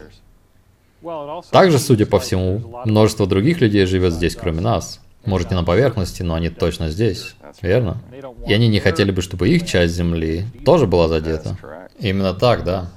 Также, 1.52 1.78
судя 1.78 2.06
по 2.06 2.20
всему, 2.20 2.82
множество 2.86 3.28
других 3.28 3.62
людей 3.62 3.86
живет 3.86 4.14
здесь, 4.14 4.36
кроме 4.36 4.62
нас. 4.62 5.02
Может, 5.26 5.52
не 5.52 5.58
на 5.58 5.66
поверхности, 5.66 6.24
но 6.24 6.36
они 6.36 6.50
точно 6.50 6.90
здесь, 6.90 7.36
верно? 7.62 8.02
И 8.48 8.54
они 8.54 8.70
не 8.70 8.80
хотели 8.80 9.12
бы, 9.12 9.22
чтобы 9.22 9.50
их 9.50 9.68
часть 9.68 9.94
Земли 9.94 10.46
тоже 10.66 10.88
была 10.88 11.10
задета. 11.10 11.58
Именно 12.00 12.34
так, 12.34 12.64
да. 12.64 12.90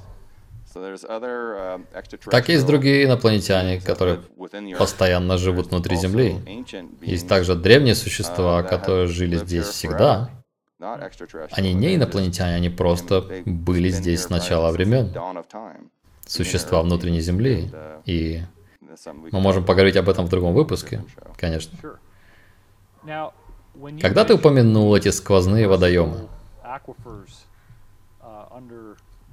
Так 2.29 2.49
есть 2.49 2.65
другие 2.65 3.05
инопланетяне, 3.05 3.81
которые 3.81 4.21
постоянно 4.77 5.37
живут 5.37 5.67
внутри 5.67 5.95
Земли. 5.97 6.65
Есть 7.01 7.27
также 7.27 7.55
древние 7.55 7.95
существа, 7.95 8.63
которые 8.63 9.07
жили 9.07 9.37
здесь 9.37 9.65
всегда. 9.67 10.29
Они 11.51 11.73
не 11.73 11.95
инопланетяне, 11.95 12.55
они 12.55 12.69
просто 12.69 13.25
были 13.45 13.89
здесь 13.89 14.23
с 14.23 14.29
начала 14.29 14.71
времен. 14.71 15.13
Существа 16.25 16.81
внутренней 16.81 17.21
Земли. 17.21 17.71
И 18.05 18.41
мы 19.05 19.39
можем 19.39 19.65
поговорить 19.65 19.95
об 19.97 20.09
этом 20.09 20.25
в 20.25 20.29
другом 20.29 20.53
выпуске, 20.53 21.03
конечно. 21.37 21.77
Когда 24.01 24.25
ты 24.25 24.33
упомянул 24.35 24.95
эти 24.95 25.09
сквозные 25.09 25.67
водоемы, 25.67 26.27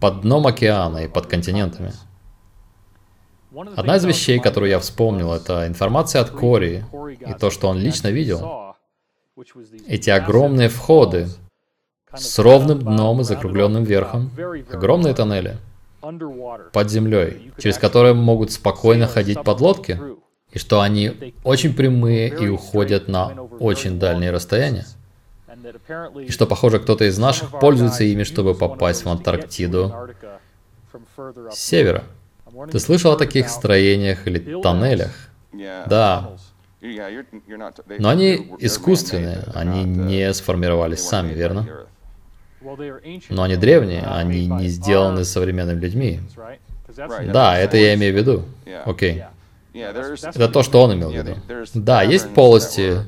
под 0.00 0.22
дном 0.22 0.46
океана 0.46 0.98
и 0.98 1.08
под 1.08 1.26
континентами, 1.26 1.92
Одна 3.76 3.96
из 3.96 4.04
вещей, 4.04 4.38
которую 4.38 4.70
я 4.70 4.78
вспомнил, 4.78 5.32
это 5.32 5.66
информация 5.66 6.20
от 6.20 6.30
Кори 6.30 6.84
и 7.20 7.32
то, 7.32 7.50
что 7.50 7.68
он 7.68 7.78
лично 7.78 8.08
видел. 8.08 8.74
Эти 9.86 10.10
огромные 10.10 10.68
входы 10.68 11.28
с 12.14 12.38
ровным 12.38 12.80
дном 12.80 13.22
и 13.22 13.24
закругленным 13.24 13.84
верхом, 13.84 14.30
огромные 14.70 15.14
тоннели 15.14 15.56
под 16.00 16.90
землей, 16.90 17.52
через 17.58 17.78
которые 17.78 18.14
могут 18.14 18.52
спокойно 18.52 19.06
ходить 19.06 19.42
подлодки, 19.42 19.98
и 20.52 20.58
что 20.58 20.80
они 20.80 21.34
очень 21.42 21.74
прямые 21.74 22.28
и 22.28 22.48
уходят 22.48 23.08
на 23.08 23.32
очень 23.60 23.98
дальние 23.98 24.30
расстояния. 24.30 24.86
И 26.26 26.30
что, 26.30 26.46
похоже, 26.46 26.78
кто-то 26.78 27.04
из 27.04 27.18
наших 27.18 27.58
пользуется 27.58 28.04
ими, 28.04 28.24
чтобы 28.24 28.54
попасть 28.54 29.04
в 29.04 29.08
Антарктиду 29.08 29.94
с 31.50 31.58
севера. 31.58 32.04
Ты 32.70 32.78
слышал 32.78 33.12
о 33.12 33.16
таких 33.16 33.48
строениях 33.48 34.26
или 34.26 34.60
тоннелях? 34.62 35.12
Да. 35.86 36.32
Но 36.80 38.08
они 38.08 38.52
искусственные, 38.60 39.44
они 39.54 39.84
не 39.84 40.32
сформировались 40.32 41.00
сами, 41.00 41.32
верно? 41.32 41.66
Но 42.60 43.42
они 43.42 43.56
древние, 43.56 44.02
они 44.02 44.46
не 44.46 44.68
сделаны 44.68 45.24
современными 45.24 45.80
людьми. 45.80 46.20
Да, 47.26 47.58
это 47.58 47.76
я 47.76 47.94
имею 47.94 48.14
в 48.14 48.16
виду. 48.16 48.44
Окей. 48.84 49.24
Это 49.74 50.48
то, 50.48 50.62
что 50.62 50.82
он 50.82 50.94
имел 50.94 51.10
в 51.10 51.14
виду. 51.14 51.36
Да, 51.74 52.02
есть 52.02 52.32
полости, 52.34 53.04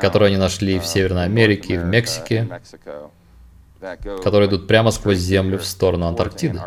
которые 0.00 0.28
они 0.28 0.36
нашли 0.36 0.78
в 0.78 0.86
Северной 0.86 1.24
Америке 1.24 1.74
и 1.74 1.78
в 1.78 1.84
Мексике, 1.84 2.48
которые 4.22 4.48
идут 4.48 4.66
прямо 4.66 4.90
сквозь 4.90 5.18
землю 5.18 5.58
в 5.58 5.64
сторону 5.64 6.06
Антарктиды. 6.06 6.60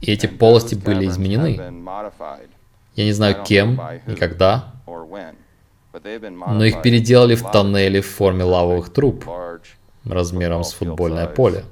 И 0.00 0.12
эти 0.12 0.26
полости 0.26 0.74
были 0.74 1.06
изменены. 1.06 1.60
Я 2.94 3.04
не 3.04 3.12
знаю 3.12 3.42
кем 3.44 3.80
и 4.06 4.14
когда, 4.14 4.74
но 5.92 6.64
их 6.64 6.82
переделали 6.82 7.34
в 7.34 7.50
тоннели 7.50 8.00
в 8.00 8.06
форме 8.06 8.44
лавовых 8.44 8.92
труб 8.92 9.24
размером 10.04 10.64
с 10.64 10.72
футбольное 10.72 11.26
поле, 11.26 11.64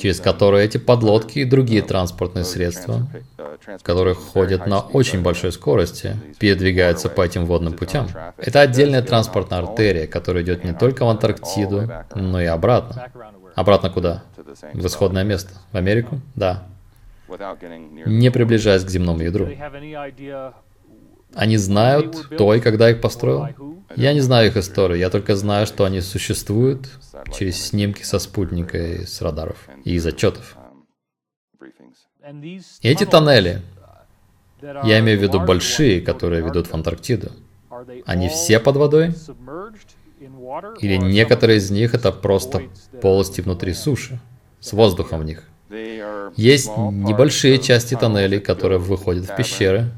через 0.00 0.20
которые 0.20 0.64
эти 0.64 0.78
подлодки 0.78 1.40
и 1.40 1.44
другие 1.44 1.82
транспортные 1.82 2.44
средства, 2.44 3.06
которые 3.82 4.14
ходят 4.14 4.66
на 4.66 4.80
очень 4.80 5.22
большой 5.22 5.52
скорости, 5.52 6.16
передвигаются 6.38 7.08
по 7.08 7.22
этим 7.22 7.46
водным 7.46 7.74
путям. 7.74 8.08
Это 8.36 8.60
отдельная 8.60 9.02
транспортная 9.02 9.60
артерия, 9.60 10.06
которая 10.06 10.42
идет 10.42 10.64
не 10.64 10.72
только 10.72 11.04
в 11.04 11.08
Антарктиду, 11.08 11.90
но 12.14 12.40
и 12.40 12.46
обратно. 12.46 13.08
Обратно 13.54 13.90
куда? 13.90 14.22
В 14.72 14.86
исходное 14.86 15.24
место. 15.24 15.52
В 15.72 15.76
Америку? 15.76 16.20
Да. 16.34 16.64
Не 18.06 18.30
приближаясь 18.30 18.84
к 18.84 18.88
земному 18.88 19.20
ядру. 19.20 19.48
Они 21.34 21.56
знают, 21.56 22.16
кто 22.16 22.54
и 22.54 22.60
когда 22.60 22.90
их 22.90 23.00
построил? 23.00 23.46
Я 23.96 24.12
не 24.12 24.20
знаю 24.20 24.48
их 24.48 24.56
историю, 24.56 24.98
я 24.98 25.10
только 25.10 25.34
знаю, 25.34 25.66
что 25.66 25.84
они 25.84 26.00
существуют 26.00 26.88
через 27.36 27.60
снимки 27.60 28.02
со 28.02 28.18
спутника 28.18 28.78
и 28.78 29.04
с 29.04 29.20
радаров 29.20 29.68
и 29.84 29.94
из 29.94 30.06
отчетов. 30.06 30.56
И 32.80 32.88
эти 32.88 33.04
тоннели, 33.04 33.62
я 34.62 35.00
имею 35.00 35.18
в 35.18 35.22
виду 35.22 35.40
большие, 35.40 36.00
которые 36.00 36.42
ведут 36.42 36.68
в 36.68 36.74
Антарктиду, 36.74 37.32
они 38.06 38.28
все 38.28 38.60
под 38.60 38.76
водой? 38.76 39.14
Или 40.80 40.96
некоторые 40.96 41.58
из 41.58 41.70
них 41.70 41.94
это 41.94 42.12
просто 42.12 42.62
полости 43.00 43.40
внутри 43.40 43.72
суши, 43.72 44.20
с 44.60 44.72
воздухом 44.72 45.20
в 45.20 45.24
них? 45.24 45.44
Есть 46.36 46.70
небольшие 46.76 47.58
части 47.58 47.96
тоннелей, 47.96 48.40
которые 48.40 48.78
выходят 48.78 49.24
в 49.24 49.34
пещеры, 49.34 49.90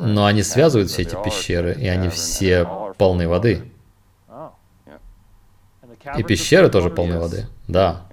но 0.00 0.26
они 0.26 0.42
связывают 0.42 0.90
все 0.90 1.02
эти 1.02 1.16
пещеры, 1.22 1.76
и 1.78 1.86
они 1.86 2.08
все 2.08 2.68
полны 2.98 3.28
воды. 3.28 3.62
И 6.16 6.22
пещеры 6.22 6.68
тоже 6.68 6.90
полны 6.90 7.18
воды. 7.18 7.46
Да. 7.66 8.06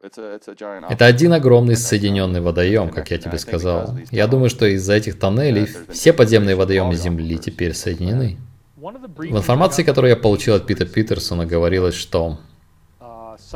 Это 0.00 1.06
один 1.06 1.32
огромный 1.32 1.76
соединенный 1.76 2.40
водоем, 2.40 2.90
как 2.90 3.10
я 3.10 3.18
тебе 3.18 3.38
сказал. 3.38 3.96
Я 4.10 4.26
думаю, 4.26 4.48
что 4.48 4.66
из-за 4.66 4.94
этих 4.94 5.18
тоннелей 5.18 5.68
все 5.90 6.12
подземные 6.12 6.56
водоемы 6.56 6.94
Земли 6.94 7.38
теперь 7.38 7.74
соединены. 7.74 8.38
В 8.76 9.36
информации, 9.36 9.82
которую 9.82 10.10
я 10.10 10.16
получил 10.16 10.54
от 10.54 10.66
Пита 10.66 10.86
Питерсона, 10.86 11.46
говорилось, 11.46 11.96
что 11.96 12.38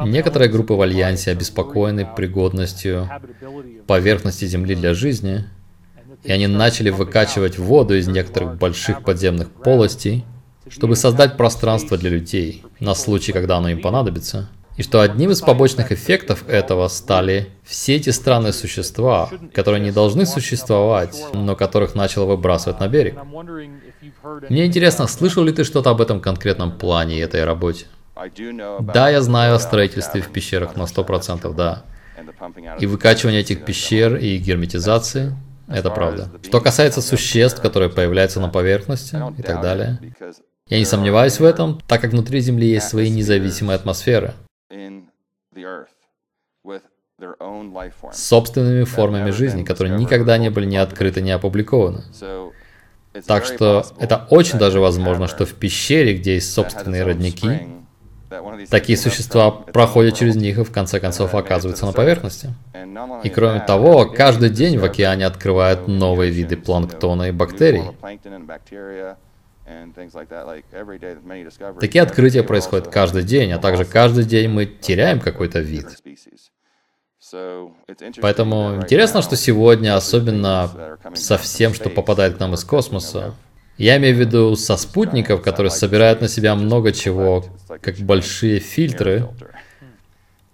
некоторые 0.03 0.51
группы 0.51 0.75
в 0.75 0.83
Альянсе 0.83 1.31
обеспокоены 1.31 2.09
пригодностью 2.17 3.09
поверхности 3.87 4.45
Земли 4.45 4.75
для 4.75 4.95
жизни, 4.95 5.45
и 6.25 6.33
они 6.33 6.47
начали 6.47 6.91
выкачивать 6.91 7.59
воду 7.59 7.97
из 7.97 8.09
некоторых 8.09 8.57
больших 8.57 9.03
подземных 9.03 9.51
полостей, 9.51 10.25
чтобы 10.69 10.97
создать 10.97 11.37
пространство 11.37 11.99
для 11.99 12.11
людей 12.11 12.65
на 12.81 12.95
случай, 12.95 13.33
когда 13.33 13.57
оно 13.57 13.69
им 13.69 13.81
понадобится. 13.81 14.49
И 14.77 14.83
что 14.83 15.01
одним 15.03 15.31
из 15.31 15.43
побочных 15.43 15.93
эффектов 15.93 16.49
этого 16.49 16.89
стали 16.89 17.51
все 17.63 17.97
эти 17.97 18.09
странные 18.09 18.55
существа, 18.55 19.31
которые 19.53 19.83
не 19.83 19.93
должны 19.93 20.25
существовать, 20.25 21.23
но 21.35 21.55
которых 21.57 21.95
начал 21.95 22.27
выбрасывать 22.27 22.81
на 22.81 22.89
берег. 22.89 23.19
Мне 24.49 24.65
интересно, 24.65 25.07
слышал 25.09 25.45
ли 25.45 25.53
ты 25.53 25.65
что-то 25.65 25.91
об 25.91 26.01
этом 26.01 26.21
конкретном 26.21 26.79
плане 26.79 27.19
и 27.19 27.21
этой 27.21 27.45
работе? 27.45 27.87
Да, 28.81 29.11
я 29.11 29.21
знаю 29.21 29.57
о 29.57 29.59
строительстве 29.59 30.23
в 30.23 30.29
пещерах 30.29 30.77
на 30.77 30.83
100%, 30.83 31.55
да. 31.55 31.85
И 32.81 32.87
выкачивание 32.87 33.41
этих 33.41 33.65
пещер 33.65 34.17
и 34.17 34.39
герметизации, 34.39 35.35
это 35.69 35.91
правда. 35.91 36.29
Что 36.43 36.61
касается 36.61 37.01
существ, 37.03 37.61
которые 37.61 37.91
появляются 37.91 38.41
на 38.41 38.49
поверхности 38.49 39.17
и 39.39 39.43
так 39.43 39.61
далее, 39.61 39.99
я 40.69 40.79
не 40.79 40.85
сомневаюсь 40.85 41.39
в 41.41 41.45
этом, 41.45 41.81
так 41.87 42.01
как 42.01 42.13
внутри 42.13 42.41
Земли 42.41 42.69
есть 42.69 42.89
свои 42.89 43.11
независимые 43.11 43.77
атмосферы 43.77 44.35
с 48.13 48.23
собственными 48.23 48.85
формами 48.85 49.31
жизни, 49.31 49.65
которые 49.65 49.99
никогда 49.99 50.39
не 50.39 50.51
были 50.51 50.67
ни 50.67 50.77
открыты, 50.77 51.21
ни 51.21 51.31
опубликованы. 51.31 52.03
Так 53.27 53.45
что 53.45 53.85
это 53.99 54.27
очень 54.31 54.59
даже 54.59 54.81
возможно, 54.81 55.29
что 55.29 55.45
в 55.45 55.55
пещере, 55.55 56.17
где 56.17 56.35
есть 56.35 56.53
собственные 56.53 57.05
родники, 57.05 57.82
такие 58.71 58.97
существа 58.99 59.51
проходят 59.51 60.17
через 60.17 60.37
них 60.37 60.59
и 60.59 60.65
в 60.65 60.73
конце 60.73 61.01
концов 61.01 61.35
оказываются 61.35 61.87
на 61.87 61.93
поверхности. 61.93 62.55
И 63.23 63.29
кроме 63.29 63.61
того, 63.61 64.07
каждый 64.07 64.51
день 64.51 64.79
в 64.79 64.85
океане 64.85 65.27
открывают 65.27 65.89
новые 65.89 66.31
виды 66.31 66.57
планктона 66.57 67.25
и 67.25 67.33
бактерий. 67.33 67.85
Такие 71.81 72.03
открытия 72.03 72.43
происходят 72.43 72.89
каждый 72.89 73.23
день, 73.23 73.53
а 73.53 73.59
также 73.59 73.85
каждый 73.85 74.25
день 74.25 74.51
мы 74.51 74.67
теряем 74.67 75.21
какой-то 75.21 75.61
вид. 75.61 75.87
Поэтому 78.21 78.77
интересно, 78.77 79.23
что 79.23 79.37
сегодня, 79.37 79.97
особенно 79.97 80.99
со 81.15 81.39
всем, 81.39 81.73
что 81.73 81.89
попадает 81.89 82.37
к 82.37 82.41
нам 82.41 82.55
из 82.55 82.65
космоса, 82.65 83.35
я 83.79 83.97
имею 83.97 84.17
в 84.17 84.21
виду 84.21 84.57
со 84.57 84.77
спутников, 84.77 85.43
которые 85.43 85.71
собирают 85.71 86.21
на 86.21 86.29
себя 86.29 86.55
много 86.55 86.93
чего, 86.93 87.45
как 87.81 87.97
большие 87.99 88.61
фильтры, 88.61 89.29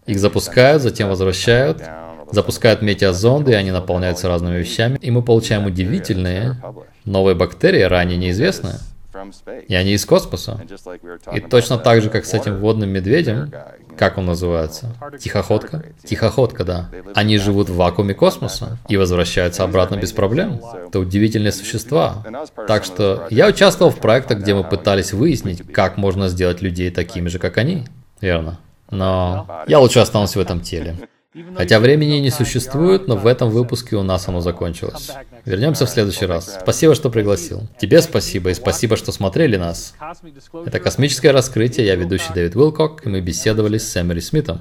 их 0.06 0.18
запускают, 0.18 0.82
затем 0.82 1.08
возвращают, 1.08 1.82
запускают 2.30 2.82
метеозонды, 2.82 3.52
и 3.52 3.54
они 3.54 3.70
наполняются 3.70 4.28
разными 4.28 4.58
вещами, 4.58 4.98
и 5.00 5.10
мы 5.10 5.22
получаем 5.22 5.66
удивительные 5.66 6.56
новые 7.04 7.34
бактерии, 7.34 7.82
ранее 7.82 8.16
неизвестные. 8.16 8.76
И 9.68 9.74
они 9.74 9.92
из 9.92 10.04
космоса. 10.04 10.60
И 11.32 11.40
точно 11.40 11.78
так 11.78 12.02
же, 12.02 12.10
как 12.10 12.26
с 12.26 12.34
этим 12.34 12.58
водным 12.58 12.90
медведем, 12.90 13.50
как 13.96 14.18
он 14.18 14.26
называется? 14.26 14.94
Тихоходка? 15.18 15.84
Тихоходка, 16.04 16.64
да. 16.64 16.90
Они 17.14 17.38
живут 17.38 17.68
в 17.68 17.76
вакууме 17.76 18.14
космоса 18.14 18.78
и 18.88 18.96
возвращаются 18.96 19.64
обратно 19.64 19.96
без 19.96 20.12
проблем. 20.12 20.60
Это 20.86 21.00
удивительные 21.00 21.52
существа. 21.52 22.24
Так 22.66 22.84
что 22.84 23.26
я 23.30 23.48
участвовал 23.48 23.90
в 23.90 23.98
проектах, 23.98 24.40
где 24.40 24.54
мы 24.54 24.62
пытались 24.62 25.12
выяснить, 25.12 25.62
как 25.72 25.96
можно 25.96 26.28
сделать 26.28 26.62
людей 26.62 26.90
такими 26.90 27.28
же, 27.28 27.38
как 27.38 27.58
они. 27.58 27.86
Верно. 28.20 28.58
Но 28.90 29.64
я 29.66 29.80
лучше 29.80 30.00
останусь 30.00 30.36
в 30.36 30.40
этом 30.40 30.60
теле. 30.60 30.96
Хотя 31.56 31.80
времени 31.80 32.16
не 32.16 32.30
существует, 32.30 33.08
но 33.08 33.16
в 33.16 33.26
этом 33.26 33.50
выпуске 33.50 33.96
у 33.96 34.02
нас 34.02 34.28
оно 34.28 34.40
закончилось. 34.40 35.10
Вернемся 35.44 35.86
в 35.86 35.90
следующий 35.90 36.26
раз. 36.26 36.58
Спасибо, 36.62 36.94
что 36.94 37.10
пригласил. 37.10 37.68
Тебе 37.78 38.00
спасибо 38.02 38.50
и 38.50 38.54
спасибо, 38.54 38.96
что 38.96 39.12
смотрели 39.12 39.56
нас. 39.56 39.94
Это 40.66 40.80
«Космическое 40.80 41.30
раскрытие», 41.30 41.86
я 41.86 41.94
ведущий 41.94 42.32
Дэвид 42.34 42.56
Уилкок, 42.56 43.06
и 43.06 43.08
мы 43.08 43.20
беседовали 43.20 43.78
с 43.78 43.96
Эмери 44.00 44.20
Смитом. 44.20 44.60